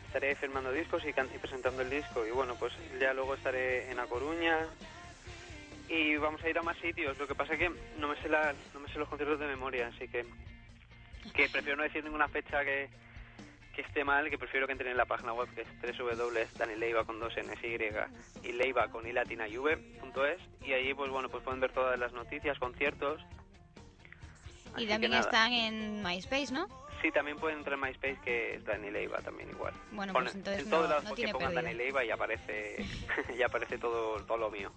Estaré 0.07 0.35
firmando 0.35 0.73
discos 0.73 1.03
y, 1.05 1.09
y 1.09 1.39
presentando 1.39 1.83
el 1.83 1.91
disco 1.91 2.27
y 2.27 2.31
bueno, 2.31 2.55
pues 2.57 2.73
ya 3.01 3.15
luego 3.15 3.35
estaré 3.35 3.91
en 3.91 3.99
A 3.99 4.07
Coruña 4.07 4.59
y 5.89 6.17
vamos 6.17 6.43
a 6.43 6.49
ir 6.49 6.59
a 6.59 6.63
más 6.63 6.77
sitios. 6.79 7.19
Lo 7.19 7.27
que 7.27 7.35
pasa 7.35 7.55
es 7.55 7.59
que 7.59 7.71
no 7.99 8.09
me 8.09 8.21
sé, 8.21 8.29
la, 8.29 8.55
no 8.75 8.81
me 8.81 8.89
sé 8.93 8.99
los 8.99 9.09
conciertos 9.09 9.39
de 9.39 9.47
memoria, 9.47 9.87
así 9.87 10.09
que, 10.09 10.27
que 11.35 11.49
prefiero 11.49 11.77
no 11.77 11.83
decir 11.85 12.05
ninguna 12.05 12.29
fecha 12.29 12.65
que, 12.65 12.89
que 13.75 13.83
esté 13.83 14.05
mal, 14.05 14.29
que 14.31 14.39
prefiero 14.39 14.67
que 14.67 14.73
entren 14.73 14.91
en 14.91 14.97
la 14.97 15.07
página 15.07 15.33
web 15.33 15.49
que 15.55 15.63
es 15.63 15.99
www.danileiva 15.99 17.05
con 17.05 17.19
dos 17.19 17.33
Ns 17.37 17.63
y 17.65 18.49
y 18.49 18.53
leiva 18.53 18.89
con 18.89 19.07
i 19.07 19.13
latina 19.13 19.49
y 19.49 19.57
v 19.57 19.77
punto 20.01 20.27
es 20.27 20.39
y 20.63 20.73
ahí 20.73 20.93
pues 20.95 21.11
bueno 21.11 21.29
pues 21.29 21.43
pueden 21.43 21.61
ver 21.61 21.73
todas 21.73 21.99
las 21.99 22.13
noticias, 22.13 22.59
conciertos. 22.59 23.21
Así 24.75 24.85
Y 24.85 24.87
también 24.89 25.15
están 25.15 25.53
en 25.53 26.03
MySpace, 26.03 26.53
¿no? 26.53 26.67
Sí, 27.01 27.11
también 27.11 27.37
pueden 27.39 27.59
entrar 27.59 27.75
en 27.75 27.81
MySpace 27.81 28.19
que 28.25 28.55
es 28.57 28.65
Dani 28.65 28.91
Leiva 28.91 29.19
también 29.23 29.49
igual. 29.51 29.73
Bueno, 29.91 30.13
Pon- 30.13 30.25
pues 30.25 30.35
entonces 30.37 30.65
en 30.65 30.71
todos 30.71 30.85
no- 30.85 30.89
lados 30.91 31.05
no 31.05 31.33
pongan. 31.33 31.55
Dani 31.55 31.75
Leiva 31.75 32.05
y 32.05 32.11
aparece 32.11 32.77
y 33.39 33.43
aparece 33.43 33.79
todo, 33.79 34.23
todo 34.25 34.37
lo 34.37 34.51
mío. 34.51 34.71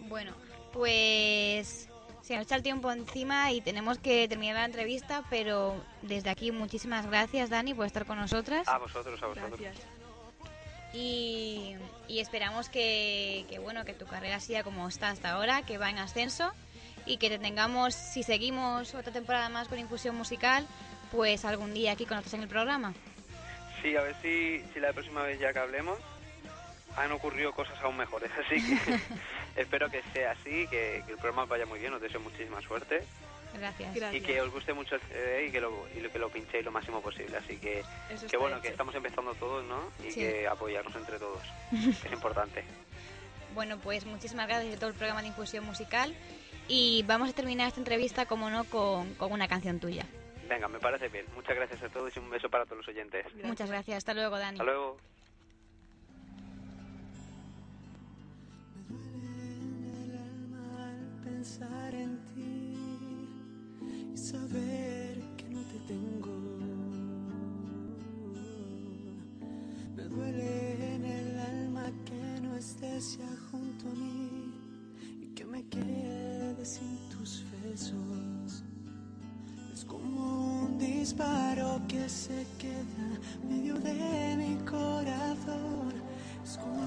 Bueno, 0.00 0.32
pues 0.72 1.89
se 2.22 2.36
nos 2.36 2.44
echa 2.44 2.56
el 2.56 2.62
tiempo 2.62 2.90
encima 2.92 3.52
y 3.52 3.60
tenemos 3.60 3.98
que 3.98 4.28
terminar 4.28 4.56
la 4.56 4.64
entrevista, 4.64 5.22
pero 5.30 5.82
desde 6.02 6.30
aquí 6.30 6.52
muchísimas 6.52 7.06
gracias, 7.06 7.50
Dani, 7.50 7.74
por 7.74 7.86
estar 7.86 8.06
con 8.06 8.18
nosotras. 8.18 8.68
A 8.68 8.78
vosotros, 8.78 9.22
a 9.22 9.26
vosotros. 9.26 9.60
Gracias. 9.60 9.86
Y, 10.92 11.76
y 12.08 12.20
esperamos 12.20 12.68
que, 12.68 13.46
que, 13.48 13.58
bueno 13.58 13.84
que 13.84 13.94
tu 13.94 14.06
carrera 14.06 14.40
siga 14.40 14.62
como 14.62 14.88
está 14.88 15.10
hasta 15.10 15.30
ahora, 15.30 15.62
que 15.62 15.78
va 15.78 15.88
en 15.88 15.98
ascenso 15.98 16.52
y 17.06 17.16
que 17.16 17.28
te 17.28 17.38
tengamos, 17.38 17.94
si 17.94 18.22
seguimos 18.22 18.94
otra 18.94 19.12
temporada 19.12 19.48
más 19.48 19.68
con 19.68 19.78
Infusión 19.78 20.16
Musical, 20.16 20.66
pues 21.12 21.44
algún 21.44 21.74
día 21.74 21.92
aquí 21.92 22.06
con 22.06 22.16
nosotros 22.16 22.34
en 22.34 22.42
el 22.42 22.48
programa. 22.48 22.92
Sí, 23.82 23.96
a 23.96 24.02
ver 24.02 24.16
si, 24.20 24.60
si 24.72 24.80
la 24.80 24.92
próxima 24.92 25.22
vez 25.22 25.38
ya 25.38 25.52
que 25.52 25.58
hablemos 25.58 25.98
han 26.96 27.12
ocurrido 27.12 27.52
cosas 27.52 27.78
aún 27.82 27.96
mejores. 27.96 28.30
Así 28.46 28.56
que 28.56 28.78
espero 29.56 29.88
que 29.90 30.02
sea 30.12 30.32
así, 30.32 30.66
que, 30.68 31.02
que 31.06 31.12
el 31.12 31.18
programa 31.18 31.44
vaya 31.46 31.66
muy 31.66 31.78
bien. 31.78 31.92
Os 31.94 32.00
deseo 32.00 32.20
muchísima 32.20 32.60
suerte 32.62 33.04
Gracias. 33.52 33.94
Gracias. 33.94 34.14
y 34.22 34.24
que 34.24 34.40
os 34.40 34.50
guste 34.52 34.72
mucho 34.72 34.94
el 34.94 35.00
CD 35.02 35.46
y 35.46 35.50
que 35.50 35.60
lo, 35.60 35.72
y 35.96 36.00
lo- 36.00 36.10
que 36.12 36.18
lo 36.20 36.28
pinchéis 36.30 36.64
lo 36.64 36.70
máximo 36.70 37.00
posible. 37.02 37.36
Así 37.36 37.56
que, 37.58 37.80
Eso 37.80 38.20
que 38.20 38.26
está 38.26 38.38
bueno, 38.38 38.60
que 38.60 38.68
estamos 38.68 38.94
empezando 38.94 39.34
todos, 39.34 39.64
¿no? 39.64 39.90
Y 40.06 40.12
Sí. 40.12 40.20
que 40.20 40.46
apoyarnos 40.46 40.94
entre 40.94 41.18
todos, 41.18 41.42
que 41.70 41.76
es 42.08 42.12
importante. 42.12 42.64
Bueno, 43.54 43.78
pues 43.82 44.06
muchísimas 44.06 44.46
gracias 44.46 44.70
de 44.70 44.76
todo 44.78 44.90
el 44.90 44.94
programa 44.96 45.22
de 45.22 45.28
Infusión 45.28 45.64
Musical 45.64 46.14
y 46.68 47.02
vamos 47.08 47.30
a 47.30 47.32
terminar 47.32 47.66
esta 47.66 47.80
entrevista, 47.80 48.26
como 48.26 48.48
no, 48.50 48.62
con, 48.64 49.14
con 49.14 49.32
una 49.32 49.48
canción 49.48 49.80
tuya. 49.80 50.06
Venga, 50.48 50.68
me 50.68 50.78
parece 50.78 51.08
bien. 51.08 51.26
Muchas 51.34 51.56
gracias 51.56 51.82
a 51.82 51.88
todos 51.88 52.14
y 52.16 52.20
un 52.20 52.30
beso 52.30 52.48
para 52.48 52.64
todos 52.64 52.78
los 52.78 52.88
oyentes. 52.88 53.24
Muchas 53.42 53.68
gracias. 53.68 53.98
Hasta 53.98 54.14
luego, 54.14 54.38
Dani. 54.38 54.58
Hasta 54.60 54.64
luego. 54.64 54.96
Pensar 61.40 61.94
en 61.94 62.18
ti 62.34 62.76
y 64.12 64.14
saber 64.14 65.18
que 65.38 65.48
no 65.48 65.62
te 65.72 65.78
tengo. 65.88 66.36
Me 69.96 70.02
duele 70.02 70.96
en 70.96 71.04
el 71.06 71.38
alma 71.38 71.86
que 72.04 72.40
no 72.42 72.54
estés 72.56 73.16
ya 73.16 73.32
junto 73.50 73.88
a 73.88 73.94
mí 73.94 74.52
y 75.22 75.26
que 75.34 75.46
me 75.46 75.66
quede 75.68 76.62
sin 76.62 76.98
tus 77.08 77.42
besos. 77.62 78.62
Es 79.72 79.82
como 79.86 80.64
un 80.64 80.76
disparo 80.76 81.80
que 81.88 82.06
se 82.06 82.46
queda 82.58 83.08
medio 83.48 83.78
de 83.78 84.36
mi 84.36 84.56
corazón. 84.66 85.94
Es 86.44 86.58
como 86.58 86.84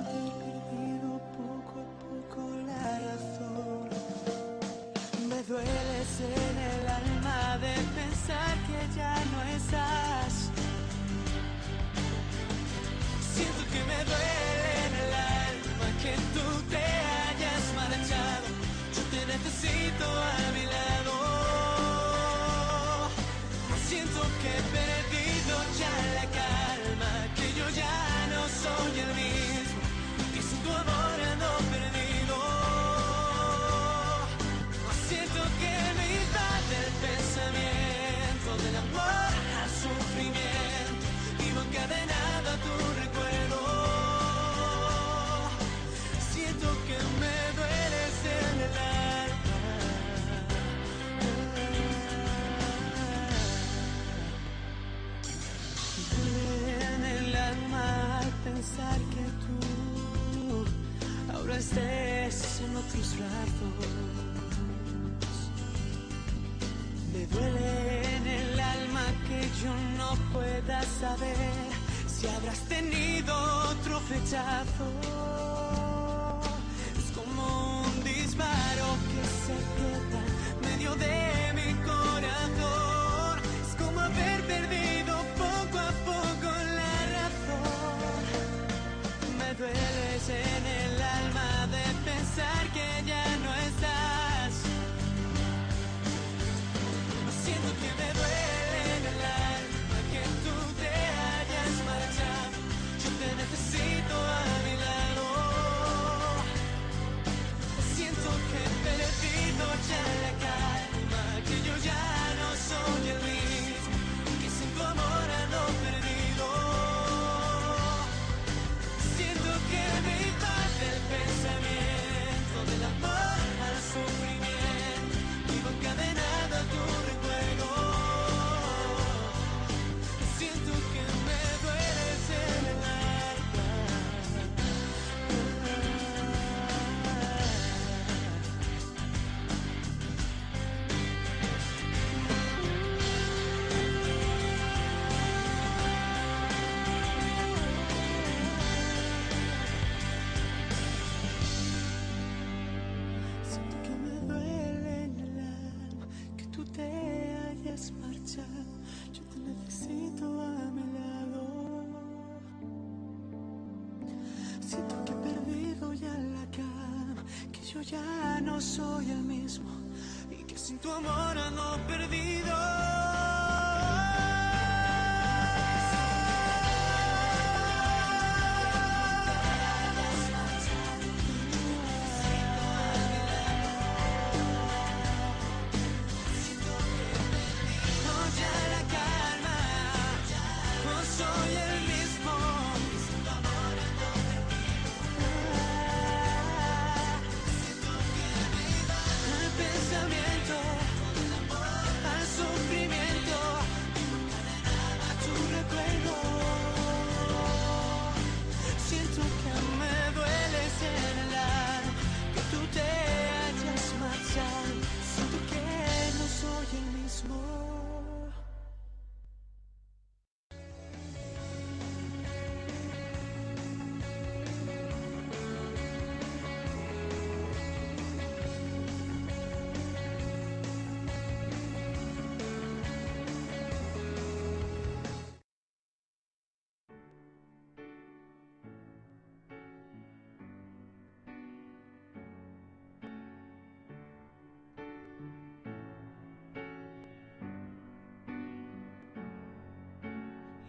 dancing. 90.27 90.52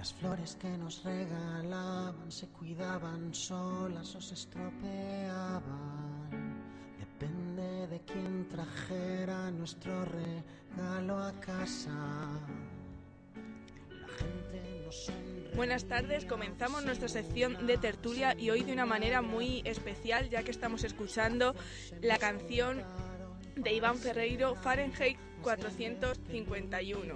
Las 0.05 0.13
flores 0.13 0.59
que 0.61 0.69
nos 0.69 1.03
regalaban 1.03 2.31
se 2.31 2.47
cuidaban 2.49 3.33
solas 3.33 4.15
o 4.15 4.21
se 4.21 4.35
estropeaban. 4.35 5.63
Depende 6.99 7.87
de 7.87 8.01
quién 8.01 8.47
trajera 8.47 9.51
nuestro 9.51 10.05
regalo 10.05 11.17
a 11.17 11.33
casa. 11.41 12.39
Buenas 15.57 15.87
tardes, 15.87 16.27
comenzamos 16.27 16.85
nuestra 16.85 17.09
sección 17.09 17.67
de 17.67 17.79
tertulia 17.79 18.35
y 18.39 18.51
hoy 18.51 18.61
de 18.63 18.75
una 18.75 18.85
manera 18.85 19.23
muy 19.23 19.63
especial 19.65 20.29
ya 20.29 20.43
que 20.43 20.51
estamos 20.51 20.85
escuchando 20.85 21.55
la 22.03 22.19
canción 22.19 22.83
de 23.57 23.73
Iván 23.73 23.97
Ferreiro, 23.97 24.55
Fahrenheit 24.55 25.17
451. 25.45 27.15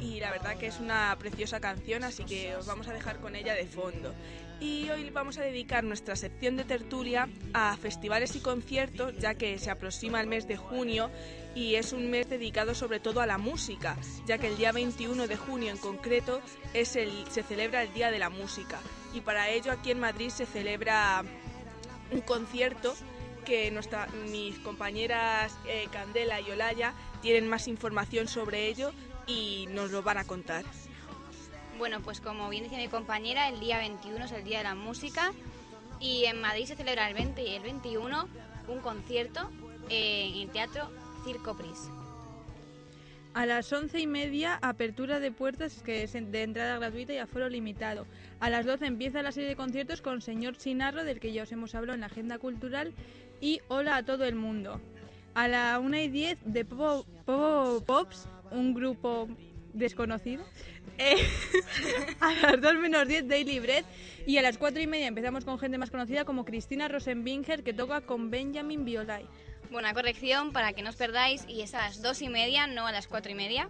Y 0.00 0.20
la 0.20 0.30
verdad 0.30 0.56
que 0.56 0.66
es 0.66 0.78
una 0.78 1.16
preciosa 1.18 1.58
canción, 1.60 2.04
así 2.04 2.24
que 2.24 2.54
os 2.54 2.66
vamos 2.66 2.86
a 2.88 2.92
dejar 2.92 3.18
con 3.18 3.34
ella 3.34 3.54
de 3.54 3.66
fondo. 3.66 4.14
Y 4.60 4.88
hoy 4.90 5.10
vamos 5.10 5.38
a 5.38 5.42
dedicar 5.42 5.82
nuestra 5.82 6.14
sección 6.14 6.56
de 6.56 6.64
tertulia 6.64 7.28
a 7.54 7.76
festivales 7.76 8.36
y 8.36 8.40
conciertos, 8.40 9.16
ya 9.18 9.34
que 9.34 9.58
se 9.58 9.70
aproxima 9.70 10.20
el 10.20 10.26
mes 10.26 10.46
de 10.46 10.56
junio 10.56 11.10
y 11.54 11.74
es 11.76 11.92
un 11.92 12.10
mes 12.10 12.28
dedicado 12.28 12.74
sobre 12.74 13.00
todo 13.00 13.20
a 13.20 13.26
la 13.26 13.38
música, 13.38 13.96
ya 14.26 14.38
que 14.38 14.48
el 14.48 14.56
día 14.56 14.72
21 14.72 15.26
de 15.26 15.36
junio 15.36 15.70
en 15.70 15.78
concreto 15.78 16.40
es 16.72 16.96
el, 16.96 17.10
se 17.30 17.42
celebra 17.42 17.82
el 17.82 17.92
Día 17.94 18.10
de 18.10 18.18
la 18.18 18.30
Música. 18.30 18.78
Y 19.12 19.20
para 19.20 19.48
ello 19.48 19.72
aquí 19.72 19.90
en 19.90 20.00
Madrid 20.00 20.28
se 20.28 20.46
celebra 20.46 21.24
un 22.10 22.20
concierto 22.20 22.94
que 23.44 23.70
nuestra, 23.70 24.06
mis 24.30 24.58
compañeras 24.58 25.56
eh, 25.66 25.86
Candela 25.92 26.40
y 26.40 26.50
Olaya 26.50 26.94
tienen 27.22 27.48
más 27.48 27.68
información 27.68 28.26
sobre 28.28 28.68
ello 28.68 28.92
y 29.26 29.66
nos 29.70 29.90
lo 29.90 30.02
van 30.02 30.18
a 30.18 30.24
contar. 30.24 30.64
Bueno, 31.78 32.00
pues 32.00 32.20
como 32.20 32.48
bien 32.48 32.64
decía 32.64 32.78
mi 32.78 32.88
compañera, 32.88 33.48
el 33.48 33.60
día 33.60 33.78
21 33.78 34.24
es 34.24 34.32
el 34.32 34.44
Día 34.44 34.58
de 34.58 34.64
la 34.64 34.74
Música 34.74 35.32
y 36.00 36.24
en 36.24 36.40
Madrid 36.40 36.66
se 36.66 36.76
celebra 36.76 37.08
el 37.08 37.14
20 37.14 37.42
y 37.42 37.54
el 37.54 37.62
21 37.62 38.28
un 38.68 38.80
concierto 38.80 39.50
eh, 39.90 40.30
en 40.32 40.42
el 40.42 40.50
Teatro 40.50 40.88
Circo 41.24 41.56
Pris. 41.56 41.90
A 43.34 43.46
las 43.46 43.72
once 43.72 43.98
y 43.98 44.06
media, 44.06 44.60
apertura 44.62 45.18
de 45.18 45.32
puertas 45.32 45.82
que 45.82 46.04
es 46.04 46.12
de 46.12 46.42
entrada 46.42 46.78
gratuita 46.78 47.14
y 47.14 47.18
aforo 47.18 47.48
limitado. 47.48 48.06
A 48.38 48.48
las 48.48 48.64
12 48.64 48.86
empieza 48.86 49.22
la 49.22 49.32
serie 49.32 49.48
de 49.48 49.56
conciertos 49.56 50.02
con 50.02 50.20
Señor 50.20 50.56
Chinarro, 50.56 51.02
del 51.02 51.18
que 51.18 51.32
ya 51.32 51.42
os 51.42 51.50
hemos 51.50 51.74
hablado 51.74 51.94
en 51.94 52.02
la 52.02 52.06
agenda 52.06 52.38
cultural, 52.38 52.92
y 53.44 53.60
Hola 53.68 53.96
a 53.96 54.02
todo 54.02 54.24
el 54.24 54.36
mundo. 54.36 54.80
A 55.34 55.48
la 55.48 55.78
1 55.78 55.98
y 55.98 56.08
10 56.08 56.38
de 56.46 56.64
Popo, 56.64 57.82
Pops, 57.84 58.26
un 58.50 58.72
grupo 58.72 59.28
desconocido. 59.74 60.42
Eh, 60.96 61.16
a 62.20 62.32
las 62.32 62.58
2 62.58 62.74
menos 62.76 63.06
10 63.06 63.28
Daily 63.28 63.60
Bread. 63.60 63.84
Y 64.26 64.38
a 64.38 64.42
las 64.42 64.56
4 64.56 64.80
y 64.80 64.86
media 64.86 65.08
empezamos 65.08 65.44
con 65.44 65.58
gente 65.58 65.76
más 65.76 65.90
conocida 65.90 66.24
como 66.24 66.46
Cristina 66.46 66.88
Rosenbinger, 66.88 67.62
que 67.62 67.74
toca 67.74 68.00
con 68.00 68.30
Benjamin 68.30 68.86
Biolay. 68.86 69.26
Buena 69.70 69.92
corrección 69.92 70.52
para 70.52 70.72
que 70.72 70.80
no 70.80 70.88
os 70.88 70.96
perdáis 70.96 71.44
y 71.46 71.60
es 71.60 71.74
a 71.74 71.80
las 71.80 72.00
2 72.00 72.22
y 72.22 72.28
media, 72.30 72.66
no 72.66 72.86
a 72.86 72.92
las 72.92 73.08
4 73.08 73.30
y 73.30 73.34
media. 73.34 73.68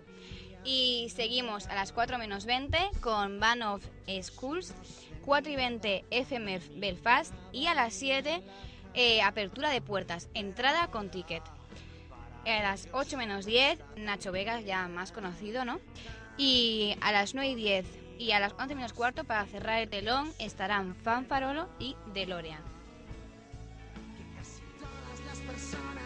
Y 0.63 1.09
seguimos 1.17 1.67
a 1.67 1.75
las 1.75 1.93
4 1.93 2.17
menos 2.19 2.47
20 2.47 2.79
con 3.01 3.41
Band 3.41 3.65
of 3.65 3.85
Schools, 4.23 4.73
4 5.25 5.51
y 5.53 5.57
20 5.57 6.05
FMF 6.11 6.69
Belfast 6.77 7.35
y 7.51 7.67
a 7.67 7.75
las 7.75 7.93
7 7.95 8.41
eh, 8.95 9.23
apertura 9.23 9.71
de 9.71 9.81
puertas, 9.81 10.29
entrada 10.35 10.89
con 10.89 11.11
ticket. 11.11 11.43
A 12.47 12.63
las 12.63 12.89
8 12.93 13.17
menos 13.17 13.47
10 13.47 13.79
Nacho 13.97 14.31
Vegas, 14.33 14.65
ya 14.65 14.87
más 14.89 15.13
conocido, 15.13 15.65
¿no? 15.65 15.81
Y 16.37 16.97
a 17.01 17.13
las 17.13 17.35
9 17.35 17.51
y 17.51 17.55
10 17.55 17.87
y 18.19 18.33
a 18.33 18.41
las 18.41 18.53
11 18.53 18.75
menos 18.75 18.93
cuarto 18.93 19.25
para 19.25 19.47
cerrar 19.47 19.81
el 19.81 19.89
telón 19.89 20.31
estarán 20.39 20.95
Fanfarolo 20.95 21.69
y 21.79 21.97
DeLorean. 22.13 22.63
Todas 24.79 25.21
las 25.27 25.39
personas 25.41 26.04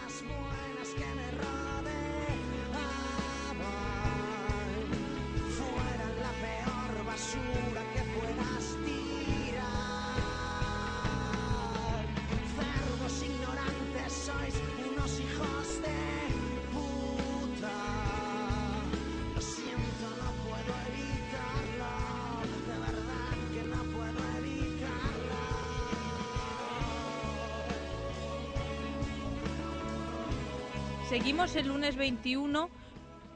El 31.39 31.69
lunes 31.69 31.95
21 31.95 32.69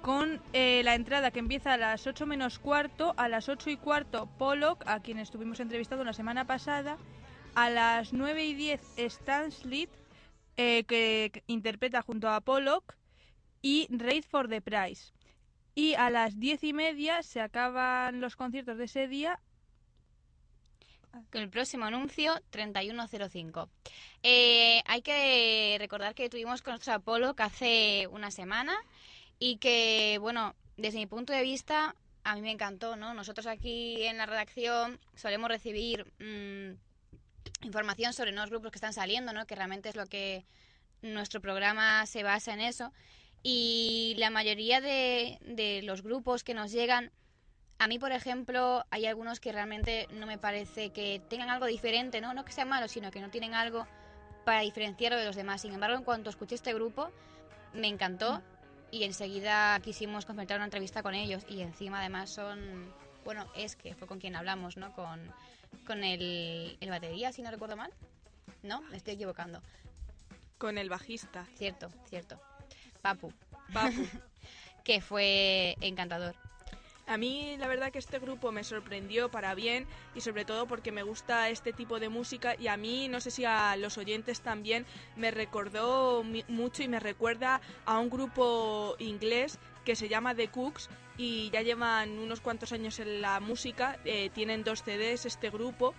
con 0.02 0.40
eh, 0.52 0.82
la 0.84 0.96
entrada 0.96 1.30
que 1.30 1.38
empieza 1.38 1.72
a 1.72 1.76
las 1.76 2.04
8 2.04 2.26
menos 2.26 2.58
cuarto, 2.58 3.14
a 3.16 3.28
las 3.28 3.48
8 3.48 3.70
y 3.70 3.76
cuarto 3.76 4.28
Pollock, 4.38 4.82
a 4.88 4.98
quien 5.00 5.20
estuvimos 5.20 5.60
entrevistando 5.60 6.04
la 6.04 6.12
semana 6.12 6.44
pasada, 6.44 6.98
a 7.54 7.70
las 7.70 8.12
9 8.12 8.44
y 8.44 8.54
10 8.54 8.80
Stan 8.96 9.50
eh, 10.56 10.84
que 10.84 11.44
interpreta 11.46 12.02
junto 12.02 12.28
a 12.28 12.40
Pollock, 12.40 12.96
y 13.62 13.86
Raid 13.88 14.24
for 14.24 14.48
the 14.48 14.60
Price. 14.60 15.12
Y 15.76 15.94
a 15.94 16.10
las 16.10 16.40
10 16.40 16.64
y 16.64 16.72
media 16.72 17.22
se 17.22 17.40
acaban 17.40 18.20
los 18.20 18.34
conciertos 18.34 18.78
de 18.78 18.84
ese 18.86 19.06
día 19.06 19.38
Con 21.30 21.42
el 21.42 21.50
próximo 21.50 21.84
anuncio, 21.84 22.40
3105. 22.50 23.68
Eh, 24.22 24.82
hay 24.86 25.02
que 25.02 25.76
recordar 25.78 26.14
que 26.14 26.30
tuvimos 26.30 26.62
con 26.62 26.72
nuestro 26.72 26.94
Apolo 26.94 27.34
que 27.34 27.42
hace 27.42 28.06
una 28.10 28.30
semana 28.30 28.74
y 29.38 29.58
que, 29.58 30.18
bueno, 30.20 30.54
desde 30.76 30.98
mi 30.98 31.06
punto 31.06 31.32
de 31.32 31.42
vista, 31.42 31.94
a 32.24 32.34
mí 32.34 32.40
me 32.40 32.50
encantó, 32.50 32.96
¿no? 32.96 33.12
Nosotros 33.12 33.46
aquí 33.46 34.02
en 34.04 34.16
la 34.16 34.26
redacción 34.26 35.00
solemos 35.14 35.50
recibir 35.50 36.06
mm, 36.18 36.76
información 37.66 38.14
sobre 38.14 38.32
nuevos 38.32 38.50
grupos 38.50 38.72
que 38.72 38.78
están 38.78 38.94
saliendo, 38.94 39.32
¿no? 39.32 39.46
Que 39.46 39.54
realmente 39.54 39.90
es 39.90 39.96
lo 39.96 40.06
que 40.06 40.46
nuestro 41.02 41.40
programa 41.40 42.06
se 42.06 42.22
basa 42.22 42.54
en 42.54 42.60
eso. 42.60 42.92
Y 43.42 44.14
la 44.18 44.30
mayoría 44.30 44.80
de, 44.80 45.38
de 45.42 45.82
los 45.82 46.02
grupos 46.02 46.44
que 46.44 46.54
nos 46.54 46.70
llegan, 46.70 47.10
a 47.78 47.88
mí, 47.88 47.98
por 47.98 48.12
ejemplo, 48.12 48.84
hay 48.90 49.06
algunos 49.06 49.40
que 49.40 49.52
realmente 49.52 50.08
no 50.12 50.26
me 50.26 50.38
parece 50.38 50.90
que 50.90 51.20
tengan 51.28 51.50
algo 51.50 51.66
diferente, 51.66 52.20
¿no? 52.20 52.32
No 52.34 52.44
que 52.44 52.52
sean 52.52 52.68
malos, 52.68 52.92
sino 52.92 53.10
que 53.10 53.20
no 53.20 53.30
tienen 53.30 53.54
algo 53.54 53.86
para 54.44 54.60
diferenciarlo 54.60 55.18
de 55.18 55.24
los 55.24 55.36
demás. 55.36 55.62
Sin 55.62 55.72
embargo, 55.72 55.96
en 55.96 56.04
cuanto 56.04 56.30
escuché 56.30 56.54
este 56.54 56.74
grupo, 56.74 57.10
me 57.72 57.88
encantó 57.88 58.42
y 58.90 59.04
enseguida 59.04 59.80
quisimos 59.80 60.26
concertar 60.26 60.58
una 60.58 60.66
entrevista 60.66 61.02
con 61.02 61.14
ellos 61.14 61.44
y 61.48 61.62
encima 61.62 62.00
además 62.00 62.30
son, 62.30 62.92
bueno, 63.24 63.50
es 63.56 63.74
que 63.74 63.94
fue 63.94 64.06
con 64.06 64.20
quien 64.20 64.36
hablamos, 64.36 64.76
¿no? 64.76 64.92
Con, 64.92 65.20
con 65.86 66.04
el, 66.04 66.76
el 66.80 66.90
batería, 66.90 67.32
si 67.32 67.42
no 67.42 67.50
recuerdo 67.50 67.76
mal. 67.76 67.92
No, 68.62 68.82
me 68.82 68.96
estoy 68.96 69.14
equivocando. 69.14 69.60
Con 70.58 70.78
el 70.78 70.88
bajista. 70.88 71.46
Cierto, 71.56 71.88
cierto. 72.08 72.40
Papu, 73.00 73.32
Papu. 73.72 74.06
que 74.84 75.00
fue 75.00 75.76
encantador. 75.80 76.36
A 77.12 77.18
mí 77.18 77.58
la 77.58 77.68
verdad 77.68 77.92
que 77.92 77.98
este 77.98 78.18
grupo 78.18 78.52
me 78.52 78.64
sorprendió 78.64 79.30
para 79.30 79.54
bien 79.54 79.86
y 80.14 80.22
sobre 80.22 80.46
todo 80.46 80.66
porque 80.66 80.92
me 80.92 81.02
gusta 81.02 81.50
este 81.50 81.74
tipo 81.74 82.00
de 82.00 82.08
música 82.08 82.56
y 82.58 82.68
a 82.68 82.78
mí, 82.78 83.06
no 83.08 83.20
sé 83.20 83.30
si 83.30 83.44
a 83.44 83.76
los 83.76 83.98
oyentes 83.98 84.40
también, 84.40 84.86
me 85.14 85.30
recordó 85.30 86.24
mucho 86.48 86.82
y 86.82 86.88
me 86.88 87.00
recuerda 87.00 87.60
a 87.84 87.98
un 87.98 88.08
grupo 88.08 88.96
inglés 88.98 89.58
que 89.84 89.94
se 89.94 90.08
llama 90.08 90.34
The 90.34 90.48
Cooks 90.48 90.88
y 91.18 91.50
ya 91.50 91.60
llevan 91.60 92.18
unos 92.18 92.40
cuantos 92.40 92.72
años 92.72 92.98
en 92.98 93.20
la 93.20 93.40
música, 93.40 93.98
eh, 94.06 94.30
tienen 94.32 94.64
dos 94.64 94.82
CDs 94.82 95.26
este 95.26 95.50
grupo 95.50 95.92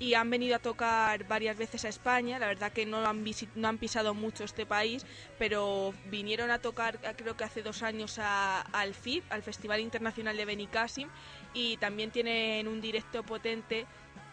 y 0.00 0.14
han 0.14 0.30
venido 0.30 0.56
a 0.56 0.58
tocar 0.58 1.24
varias 1.28 1.56
veces 1.58 1.84
a 1.84 1.88
España, 1.88 2.38
la 2.38 2.46
verdad 2.48 2.72
que 2.72 2.86
no 2.86 3.06
han, 3.06 3.22
no 3.54 3.68
han 3.68 3.78
pisado 3.78 4.14
mucho 4.14 4.44
este 4.44 4.64
país, 4.66 5.04
pero 5.38 5.94
vinieron 6.06 6.50
a 6.50 6.58
tocar 6.58 6.98
eh, 7.02 7.12
creo 7.16 7.36
que 7.36 7.44
hace 7.44 7.62
dos 7.62 7.82
años 7.82 8.18
a- 8.18 8.62
al 8.62 8.94
FIB, 8.94 9.22
al 9.28 9.42
Festival 9.42 9.80
Internacional 9.80 10.36
de 10.36 10.46
Benicassim, 10.46 11.08
y 11.52 11.76
también 11.76 12.10
tienen 12.10 12.66
un 12.66 12.80
directo 12.80 13.22
potente 13.22 13.86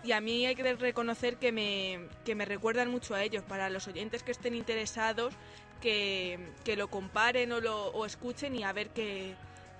y 0.03 0.13
a 0.13 0.21
mí 0.21 0.45
hay 0.45 0.55
que 0.55 0.73
reconocer 0.75 1.35
que 1.35 1.51
me, 1.51 1.99
que 2.23 2.33
me 2.33 2.45
recuerdan 2.45 2.89
mucho 2.89 3.13
a 3.13 3.23
ellos. 3.23 3.43
Para 3.43 3.69
los 3.69 3.87
oyentes 3.87 4.23
que 4.23 4.31
estén 4.31 4.55
interesados, 4.55 5.33
que, 5.81 6.39
que 6.63 6.77
lo 6.77 6.87
comparen 6.87 7.51
o 7.51 7.59
lo 7.59 7.87
o 7.87 8.05
escuchen 8.05 8.55
y 8.55 8.63
a 8.63 8.71
ver 8.71 8.89
qué, 8.91 9.33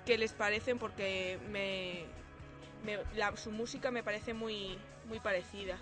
qué 0.04 0.18
les 0.18 0.32
parecen, 0.32 0.78
porque 0.78 1.38
me, 1.50 2.04
me- 2.84 2.98
la- 3.14 3.36
su 3.36 3.50
música 3.50 3.90
me 3.90 4.02
parece 4.02 4.34
muy, 4.34 4.78
muy 5.08 5.20
parecida. 5.20 5.76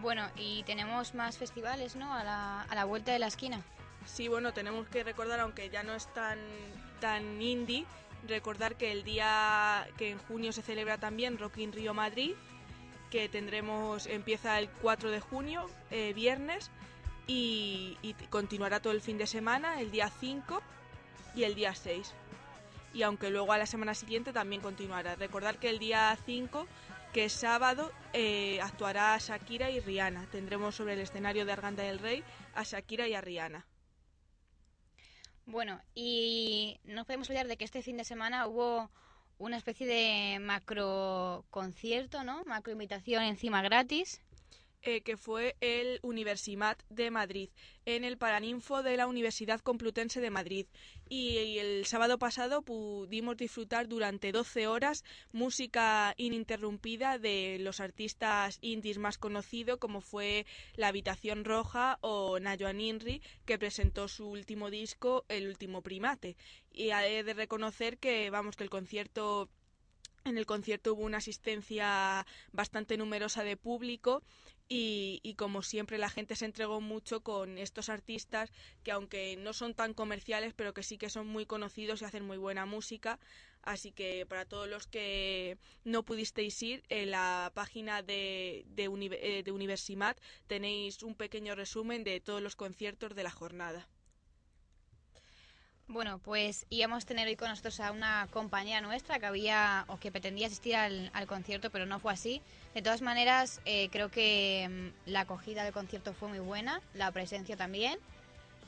Bueno, 0.00 0.26
y 0.36 0.62
tenemos 0.62 1.14
más 1.14 1.36
festivales, 1.36 1.94
¿no? 1.96 2.12
A 2.14 2.24
la, 2.24 2.62
a 2.62 2.74
la 2.74 2.84
vuelta 2.84 3.12
de 3.12 3.18
la 3.18 3.26
esquina. 3.26 3.60
Sí, 4.06 4.28
bueno, 4.28 4.52
tenemos 4.52 4.88
que 4.88 5.04
recordar, 5.04 5.40
aunque 5.40 5.68
ya 5.68 5.82
no 5.82 5.94
es 5.94 6.06
tan, 6.14 6.38
tan 7.00 7.40
indie, 7.42 7.84
recordar 8.26 8.76
que 8.76 8.92
el 8.92 9.04
día 9.04 9.86
que 9.98 10.10
en 10.10 10.18
junio 10.18 10.52
se 10.52 10.62
celebra 10.62 10.96
también 10.98 11.38
Rock 11.38 11.58
in 11.58 11.72
Río 11.72 11.92
Madrid, 11.92 12.32
que 13.10 13.28
tendremos, 13.28 14.06
empieza 14.06 14.58
el 14.58 14.70
4 14.70 15.10
de 15.10 15.20
junio, 15.20 15.68
eh, 15.90 16.14
viernes, 16.14 16.70
y, 17.26 17.98
y 18.02 18.14
continuará 18.30 18.80
todo 18.80 18.92
el 18.94 19.02
fin 19.02 19.18
de 19.18 19.26
semana, 19.26 19.80
el 19.80 19.90
día 19.90 20.10
5 20.20 20.62
y 21.34 21.44
el 21.44 21.54
día 21.54 21.74
6. 21.74 22.14
Y 22.92 23.02
aunque 23.02 23.30
luego 23.30 23.52
a 23.52 23.58
la 23.58 23.66
semana 23.66 23.94
siguiente 23.94 24.32
también 24.32 24.62
continuará. 24.62 25.14
Recordar 25.16 25.58
que 25.58 25.70
el 25.70 25.78
día 25.78 26.16
5, 26.26 26.66
que 27.12 27.26
es 27.26 27.32
sábado, 27.32 27.92
eh, 28.12 28.60
actuará 28.62 29.16
Shakira 29.18 29.70
y 29.70 29.80
Rihanna. 29.80 30.26
Tendremos 30.30 30.74
sobre 30.74 30.94
el 30.94 31.00
escenario 31.00 31.44
de 31.44 31.52
Arganda 31.52 31.82
del 31.82 31.98
Rey 31.98 32.24
a 32.54 32.62
Shakira 32.62 33.06
y 33.08 33.14
a 33.14 33.20
Rihanna. 33.20 33.66
Bueno, 35.46 35.80
y 35.94 36.78
no 36.84 37.04
podemos 37.04 37.28
olvidar 37.28 37.48
de 37.48 37.56
que 37.56 37.64
este 37.64 37.82
fin 37.82 37.96
de 37.96 38.04
semana 38.04 38.46
hubo 38.46 38.90
una 39.38 39.56
especie 39.56 39.86
de 39.86 40.38
macro 40.38 41.44
concierto, 41.50 42.22
¿no? 42.22 42.44
Macro 42.44 42.72
invitación 42.72 43.24
encima 43.24 43.62
gratis. 43.62 44.20
Eh, 44.82 45.02
que 45.02 45.18
fue 45.18 45.56
el 45.60 45.98
Universimat 46.02 46.82
de 46.88 47.10
Madrid, 47.10 47.50
en 47.84 48.02
el 48.02 48.16
Paraninfo 48.16 48.82
de 48.82 48.96
la 48.96 49.06
Universidad 49.06 49.60
Complutense 49.60 50.20
de 50.20 50.30
Madrid. 50.30 50.66
Y, 51.08 51.58
el 51.58 51.84
sábado 51.84 52.18
pasado 52.18 52.62
pudimos 52.62 53.36
disfrutar 53.36 53.88
durante 53.88 54.32
12 54.32 54.68
horas 54.68 55.04
música 55.32 56.14
ininterrumpida 56.16 57.18
de 57.18 57.58
los 57.60 57.80
artistas 57.80 58.58
indies 58.62 58.96
más 58.96 59.18
conocidos, 59.18 59.78
como 59.78 60.00
fue 60.00 60.46
La 60.76 60.88
Habitación 60.88 61.44
Roja 61.44 61.98
o 62.00 62.38
Nayoan 62.40 62.80
Inri, 62.80 63.20
que 63.44 63.58
presentó 63.58 64.08
su 64.08 64.28
último 64.28 64.70
disco, 64.70 65.26
El 65.28 65.48
Último 65.48 65.82
Primate. 65.82 66.36
Y 66.72 66.90
he 66.90 67.22
de 67.22 67.34
reconocer 67.34 67.98
que, 67.98 68.30
vamos, 68.30 68.56
que 68.56 68.64
el 68.64 68.70
concierto 68.70 69.50
en 70.24 70.38
el 70.38 70.46
concierto 70.46 70.92
hubo 70.92 71.02
una 71.02 71.18
asistencia 71.18 72.26
bastante 72.52 72.96
numerosa 72.96 73.42
de 73.42 73.56
público 73.56 74.22
y, 74.70 75.20
y 75.22 75.34
como 75.34 75.62
siempre 75.62 75.98
la 75.98 76.08
gente 76.08 76.36
se 76.36 76.46
entregó 76.46 76.80
mucho 76.80 77.22
con 77.22 77.58
estos 77.58 77.88
artistas 77.90 78.50
que 78.84 78.92
aunque 78.92 79.36
no 79.36 79.52
son 79.52 79.74
tan 79.74 79.92
comerciales 79.94 80.54
pero 80.54 80.72
que 80.72 80.84
sí 80.84 80.96
que 80.96 81.10
son 81.10 81.26
muy 81.26 81.44
conocidos 81.44 82.00
y 82.00 82.04
hacen 82.06 82.24
muy 82.24 82.38
buena 82.38 82.64
música. 82.64 83.18
Así 83.62 83.92
que 83.92 84.24
para 84.26 84.46
todos 84.46 84.68
los 84.68 84.86
que 84.86 85.58
no 85.84 86.04
pudisteis 86.04 86.62
ir, 86.62 86.82
en 86.88 87.10
la 87.10 87.52
página 87.54 88.02
de, 88.02 88.64
de, 88.68 88.84
eh, 89.20 89.42
de 89.42 89.52
Universimat 89.52 90.18
tenéis 90.46 91.02
un 91.02 91.14
pequeño 91.14 91.54
resumen 91.54 92.04
de 92.04 92.20
todos 92.20 92.40
los 92.40 92.56
conciertos 92.56 93.14
de 93.14 93.24
la 93.24 93.30
jornada. 93.30 93.88
Bueno, 95.92 96.20
pues 96.24 96.66
íbamos 96.70 97.02
a 97.02 97.06
tener 97.08 97.26
hoy 97.26 97.34
con 97.34 97.48
nosotros 97.48 97.80
a 97.80 97.90
una 97.90 98.28
compañera 98.30 98.80
nuestra 98.80 99.18
que 99.18 99.26
había 99.26 99.84
o 99.88 99.98
que 99.98 100.12
pretendía 100.12 100.46
asistir 100.46 100.76
al, 100.76 101.10
al 101.14 101.26
concierto, 101.26 101.70
pero 101.70 101.84
no 101.84 101.98
fue 101.98 102.12
así. 102.12 102.42
De 102.74 102.80
todas 102.80 103.02
maneras, 103.02 103.60
eh, 103.64 103.88
creo 103.90 104.08
que 104.08 104.68
mm, 104.70 105.10
la 105.10 105.22
acogida 105.22 105.64
del 105.64 105.72
concierto 105.72 106.14
fue 106.14 106.28
muy 106.28 106.38
buena, 106.38 106.80
la 106.94 107.10
presencia 107.10 107.56
también, 107.56 107.98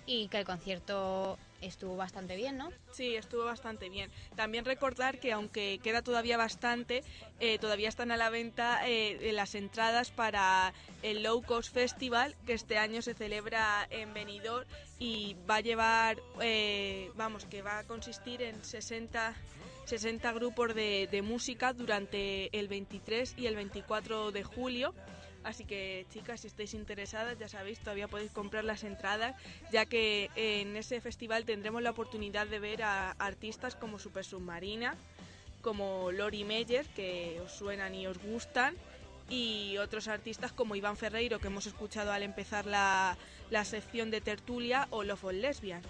y 0.04 0.26
que 0.26 0.38
el 0.38 0.44
concierto 0.44 1.38
estuvo 1.62 1.96
bastante 1.96 2.36
bien, 2.36 2.58
¿no? 2.58 2.70
Sí, 2.92 3.14
estuvo 3.14 3.44
bastante 3.44 3.88
bien. 3.88 4.10
También 4.36 4.64
recordar 4.64 5.18
que 5.18 5.32
aunque 5.32 5.80
queda 5.82 6.02
todavía 6.02 6.36
bastante, 6.36 7.02
eh, 7.40 7.58
todavía 7.58 7.88
están 7.88 8.10
a 8.10 8.16
la 8.16 8.30
venta 8.30 8.88
eh, 8.88 9.30
las 9.32 9.54
entradas 9.54 10.10
para 10.10 10.72
el 11.02 11.22
Low 11.22 11.42
Cost 11.42 11.72
Festival 11.72 12.34
que 12.46 12.52
este 12.52 12.78
año 12.78 13.02
se 13.02 13.14
celebra 13.14 13.86
en 13.90 14.12
Benidorm 14.12 14.66
y 14.98 15.36
va 15.48 15.56
a 15.56 15.60
llevar, 15.60 16.22
eh, 16.40 17.10
vamos, 17.16 17.44
que 17.46 17.62
va 17.62 17.78
a 17.78 17.84
consistir 17.84 18.42
en 18.42 18.62
60, 18.64 19.34
60 19.86 20.32
grupos 20.32 20.74
de, 20.74 21.08
de 21.10 21.22
música 21.22 21.72
durante 21.72 22.56
el 22.56 22.68
23 22.68 23.34
y 23.36 23.46
el 23.46 23.56
24 23.56 24.32
de 24.32 24.42
julio. 24.44 24.94
Así 25.44 25.64
que 25.64 26.06
chicas, 26.10 26.40
si 26.40 26.46
estáis 26.46 26.72
interesadas, 26.74 27.38
ya 27.38 27.48
sabéis, 27.48 27.80
todavía 27.80 28.08
podéis 28.08 28.30
comprar 28.30 28.64
las 28.64 28.84
entradas, 28.84 29.34
ya 29.72 29.86
que 29.86 30.30
en 30.36 30.76
ese 30.76 31.00
festival 31.00 31.44
tendremos 31.44 31.82
la 31.82 31.90
oportunidad 31.90 32.46
de 32.46 32.58
ver 32.58 32.82
a 32.82 33.10
artistas 33.12 33.74
como 33.74 33.98
Super 33.98 34.24
Submarina, 34.24 34.96
como 35.60 36.12
Lori 36.12 36.44
Meyer, 36.44 36.86
que 36.86 37.40
os 37.44 37.52
suenan 37.52 37.94
y 37.94 38.06
os 38.06 38.18
gustan, 38.18 38.76
y 39.28 39.78
otros 39.78 40.08
artistas 40.08 40.52
como 40.52 40.76
Iván 40.76 40.96
Ferreiro, 40.96 41.40
que 41.40 41.48
hemos 41.48 41.66
escuchado 41.66 42.12
al 42.12 42.22
empezar 42.22 42.66
la, 42.66 43.16
la 43.50 43.64
sección 43.64 44.10
de 44.10 44.20
tertulia, 44.20 44.86
o 44.90 45.02
Love 45.02 45.24
of 45.24 45.32
Lesbian. 45.32 45.82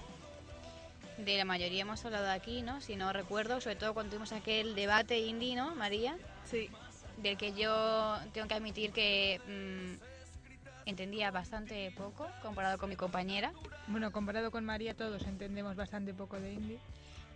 De 1.19 1.37
la 1.37 1.45
mayoría 1.45 1.83
hemos 1.83 2.05
hablado 2.05 2.31
aquí, 2.31 2.63
¿no? 2.63 2.81
Si 2.81 2.97
no 2.97 3.13
recuerdo, 3.13 3.61
sobre 3.61 3.77
todo 3.77 3.93
cuando 3.93 4.11
tuvimos 4.11 4.33
aquel 4.33 4.75
debate 4.75 5.19
indie, 5.19 5.57
¿no, 5.57 5.75
María? 5.75 6.17
Sí. 6.51 6.71
Del 7.19 7.37
que 7.37 7.53
yo 7.53 8.19
tengo 8.33 8.49
que 8.49 8.55
admitir 8.55 8.93
que 8.93 9.41
mm, 9.47 10.89
entendía 10.89 11.31
bastante 11.31 11.93
poco 11.97 12.29
comparado 12.43 12.79
con 12.79 12.89
mi 12.89 12.97
compañera. 12.97 13.53
Bueno, 13.87 14.11
comparado 14.13 14.51
con 14.51 14.65
María, 14.65 14.95
todos 14.95 15.23
entendemos 15.23 15.77
bastante 15.77 16.15
poco 16.15 16.41
de 16.41 16.53
indie. 16.53 16.79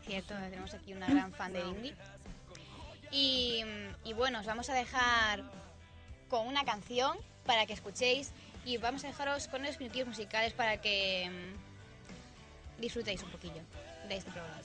Cierto, 0.04 0.34
tenemos 0.34 0.72
aquí 0.74 0.92
una 0.92 1.08
gran 1.08 1.32
fan 1.32 1.52
del 1.52 1.68
indie. 1.68 1.94
Y, 3.10 3.62
y 4.04 4.12
bueno, 4.12 4.40
os 4.40 4.46
vamos 4.46 4.68
a 4.70 4.74
dejar 4.74 5.44
con 6.28 6.46
una 6.46 6.64
canción 6.64 7.16
para 7.44 7.66
que 7.66 7.72
escuchéis 7.72 8.32
y 8.64 8.78
vamos 8.78 9.04
a 9.04 9.06
dejaros 9.08 9.46
con 9.46 9.60
unos 9.60 9.78
minutos 9.78 10.06
musicales 10.06 10.52
para 10.52 10.80
que 10.80 11.30
mm, 11.30 12.80
disfrutéis 12.80 13.22
un 13.22 13.30
poquillo 13.30 13.62
de 14.08 14.16
este 14.16 14.30
programa. 14.30 14.60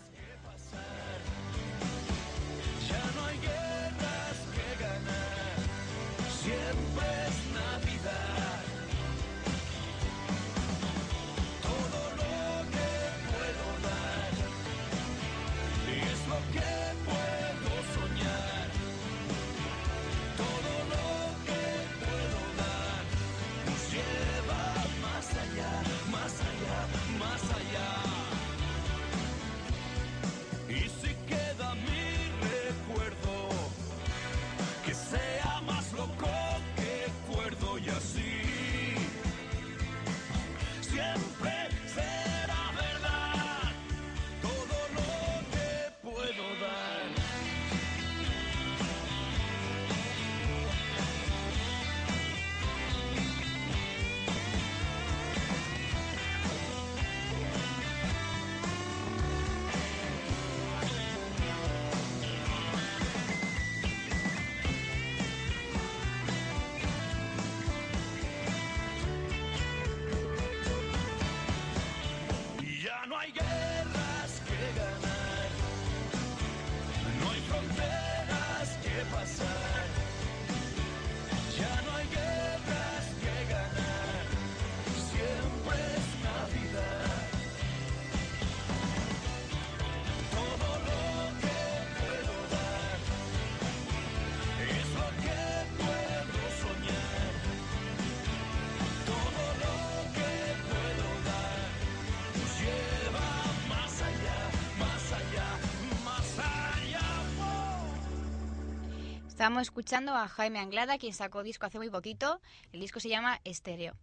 Estábamos 109.41 109.63
escuchando 109.63 110.13
a 110.13 110.27
Jaime 110.27 110.59
Anglada, 110.59 110.99
quien 110.99 111.15
sacó 111.15 111.41
disco 111.41 111.65
hace 111.65 111.79
muy 111.79 111.89
poquito. 111.89 112.39
El 112.71 112.79
disco 112.79 112.99
se 112.99 113.09
llama 113.09 113.41
Estéreo. 113.43 113.95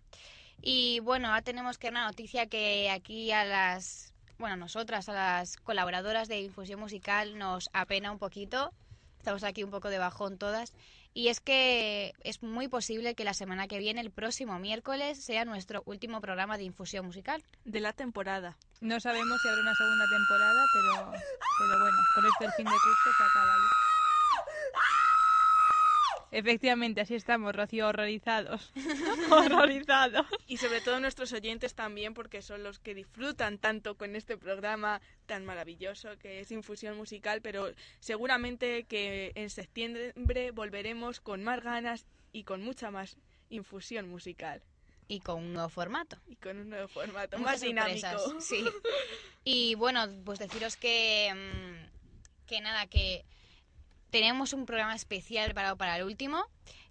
Y 0.61 0.99
bueno, 0.99 1.29
ahora 1.29 1.43
tenemos 1.43 1.79
que 1.79 1.91
una 1.91 2.05
noticia 2.05 2.49
que 2.49 2.91
aquí 2.91 3.31
a 3.31 3.45
las, 3.45 4.13
bueno, 4.41 4.55
a 4.55 4.57
nosotras, 4.57 5.09
a 5.09 5.13
las 5.13 5.57
colaboradoras 5.59 6.27
de 6.27 6.41
Infusión 6.41 6.81
Musical 6.81 7.39
nos 7.39 7.71
apena 7.73 8.11
un 8.11 8.19
poquito. 8.19 8.73
Estamos 9.19 9.45
aquí 9.45 9.63
un 9.63 9.71
poco 9.71 9.91
de 9.91 9.99
bajón 9.99 10.39
todas. 10.39 10.75
Y 11.15 11.29
es 11.29 11.39
que 11.39 12.15
es 12.25 12.43
muy 12.43 12.67
posible 12.67 13.15
que 13.15 13.23
la 13.23 13.33
semana 13.33 13.69
que 13.69 13.79
viene, 13.79 14.01
el 14.01 14.11
próximo 14.11 14.59
miércoles, 14.59 15.23
sea 15.23 15.45
nuestro 15.45 15.85
último 15.87 16.21
programa 16.21 16.59
de 16.59 16.65
Infusión 16.65 17.07
Musical. 17.07 17.45
De 17.65 17.79
la 17.79 17.93
temporada. 17.93 18.57
No 18.81 18.99
sabemos 18.99 19.41
si 19.41 19.49
habrá 19.49 19.63
una 19.63 19.75
segunda 19.77 20.05
temporada, 20.11 20.65
pero, 20.75 21.13
pero 21.61 21.81
bueno, 21.81 21.99
con 22.17 22.27
esto 22.27 22.45
el 22.45 22.53
fin 22.55 22.65
de 22.65 22.73
curso 22.73 23.11
se 23.17 23.23
acaba 23.23 23.55
ya. 23.55 23.88
Efectivamente, 26.31 27.01
así 27.01 27.15
estamos, 27.15 27.55
Rocío, 27.57 27.89
horrorizados. 27.89 28.73
horrorizados. 29.31 30.27
Y 30.47 30.59
sobre 30.59 30.81
todo 30.81 31.01
nuestros 31.01 31.33
oyentes 31.33 31.75
también, 31.75 32.15
porque 32.15 32.43
son 32.43 32.63
los 32.63 32.79
que 32.79 32.95
disfrutan 32.95 33.59
tanto 33.59 33.97
con 33.97 34.15
este 34.15 34.37
programa 34.37 35.01
tan 35.27 35.45
maravilloso 35.45 36.19
que 36.19 36.41
es 36.41 36.51
Infusión 36.53 36.97
Musical, 36.97 37.41
pero 37.41 37.73
seguramente 38.01 38.85
que 38.85 39.33
en 39.35 39.51
septiembre 39.51 40.13
volveremos 40.53 41.21
con 41.21 41.43
más 41.45 41.63
ganas 41.63 42.07
y 42.33 42.45
con 42.45 42.63
mucha 42.63 42.91
más 42.91 43.17
infusión 43.51 44.09
musical. 44.09 44.63
Y 45.11 45.21
con 45.21 45.37
un 45.43 45.55
nuevo 45.55 45.71
formato. 45.71 46.19
Y 46.27 46.37
con 46.37 46.59
un 46.59 46.69
nuevo 46.69 46.87
formato, 46.89 47.39
Muchas 47.39 47.53
más 47.55 47.61
dinámico. 47.63 48.07
sorpresas, 48.19 48.45
Sí. 48.45 48.65
Y 49.45 49.75
bueno, 49.77 50.05
pues 50.27 50.39
deciros 50.39 50.77
que, 50.77 51.33
mm, 51.35 52.47
que 52.47 52.61
nada, 52.61 52.87
que 52.87 53.25
tenemos 54.11 54.53
un 54.53 54.67
programa 54.67 54.95
especial 54.95 55.47
preparado 55.47 55.77
para 55.77 55.97
el 55.97 56.05
último, 56.05 56.45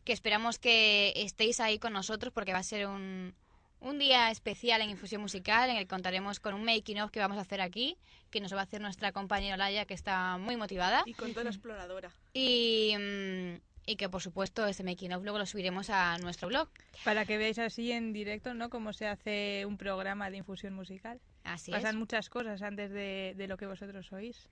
que 0.03 0.13
esperamos 0.13 0.59
que 0.59 1.13
estéis 1.15 1.59
ahí 1.59 1.79
con 1.79 1.93
nosotros 1.93 2.33
porque 2.33 2.53
va 2.53 2.59
a 2.59 2.63
ser 2.63 2.87
un, 2.87 3.33
un 3.79 3.99
día 3.99 4.31
especial 4.31 4.81
en 4.81 4.89
Infusión 4.89 5.21
Musical 5.21 5.69
en 5.69 5.77
el 5.77 5.83
que 5.83 5.87
contaremos 5.87 6.39
con 6.39 6.53
un 6.53 6.63
making 6.63 7.01
of 7.01 7.11
que 7.11 7.19
vamos 7.19 7.37
a 7.37 7.41
hacer 7.41 7.61
aquí, 7.61 7.97
que 8.29 8.39
nos 8.39 8.53
va 8.53 8.59
a 8.59 8.63
hacer 8.63 8.81
nuestra 8.81 9.11
compañera 9.11 9.57
Laia, 9.57 9.85
que 9.85 9.93
está 9.93 10.37
muy 10.37 10.57
motivada. 10.57 11.03
Y 11.05 11.13
con 11.13 11.31
toda 11.31 11.45
la 11.45 11.49
exploradora. 11.49 12.11
Y, 12.33 12.95
mm, 12.97 13.61
y 13.85 13.95
que 13.95 14.09
por 14.09 14.21
supuesto 14.21 14.65
ese 14.65 14.83
making 14.83 15.13
of 15.13 15.23
luego 15.23 15.37
lo 15.37 15.45
subiremos 15.45 15.89
a 15.89 16.17
nuestro 16.19 16.47
blog. 16.47 16.69
Para 17.03 17.25
que 17.25 17.37
veáis 17.37 17.59
así 17.59 17.91
en 17.91 18.13
directo, 18.13 18.53
¿no? 18.53 18.69
Cómo 18.69 18.93
se 18.93 19.07
hace 19.07 19.65
un 19.65 19.77
programa 19.77 20.29
de 20.29 20.37
infusión 20.37 20.73
musical. 20.73 21.19
Así 21.43 21.71
Pasan 21.71 21.95
es. 21.95 21.95
muchas 21.95 22.29
cosas 22.29 22.61
antes 22.61 22.91
de, 22.91 23.33
de 23.37 23.47
lo 23.47 23.57
que 23.57 23.65
vosotros 23.65 24.11
oís. 24.11 24.49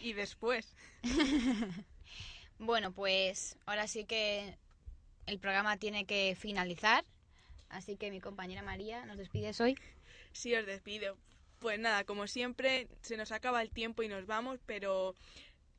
Y 0.00 0.12
después. 0.12 0.74
Bueno, 2.58 2.90
pues 2.90 3.58
ahora 3.66 3.86
sí 3.86 4.04
que 4.04 4.56
el 5.26 5.38
programa 5.38 5.76
tiene 5.76 6.06
que 6.06 6.34
finalizar. 6.38 7.04
Así 7.68 7.96
que 7.96 8.10
mi 8.10 8.20
compañera 8.20 8.62
María, 8.62 9.04
¿nos 9.04 9.18
despides 9.18 9.60
hoy? 9.60 9.76
Sí, 10.32 10.54
os 10.54 10.64
despido. 10.64 11.18
Pues 11.58 11.78
nada, 11.78 12.04
como 12.04 12.26
siempre, 12.26 12.88
se 13.02 13.16
nos 13.16 13.32
acaba 13.32 13.60
el 13.60 13.70
tiempo 13.70 14.02
y 14.02 14.08
nos 14.08 14.26
vamos, 14.26 14.60
pero 14.64 15.14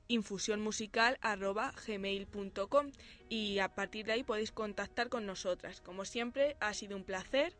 infusionmusical.gmail.com 0.08 2.90
y 3.28 3.58
a 3.60 3.74
partir 3.74 4.06
de 4.06 4.12
ahí 4.12 4.22
podéis 4.22 4.52
contactar 4.52 5.08
con 5.08 5.24
nosotras. 5.24 5.80
Como 5.80 6.04
siempre, 6.04 6.58
ha 6.60 6.74
sido 6.74 6.94
un 6.96 7.04
placer 7.04 7.56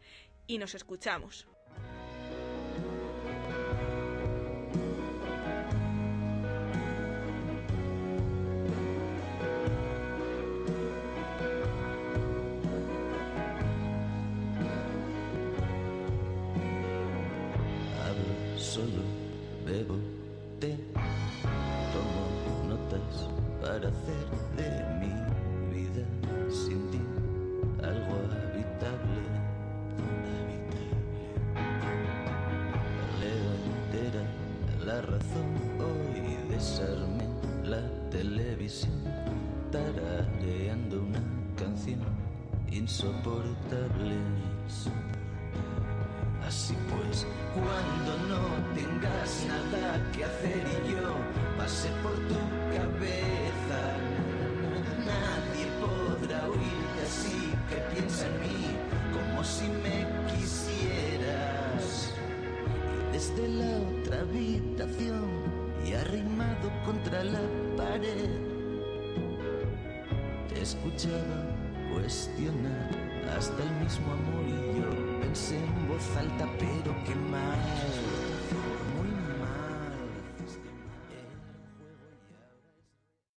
y 0.46 0.58
nos 0.58 0.74
escuchamos. 0.74 1.46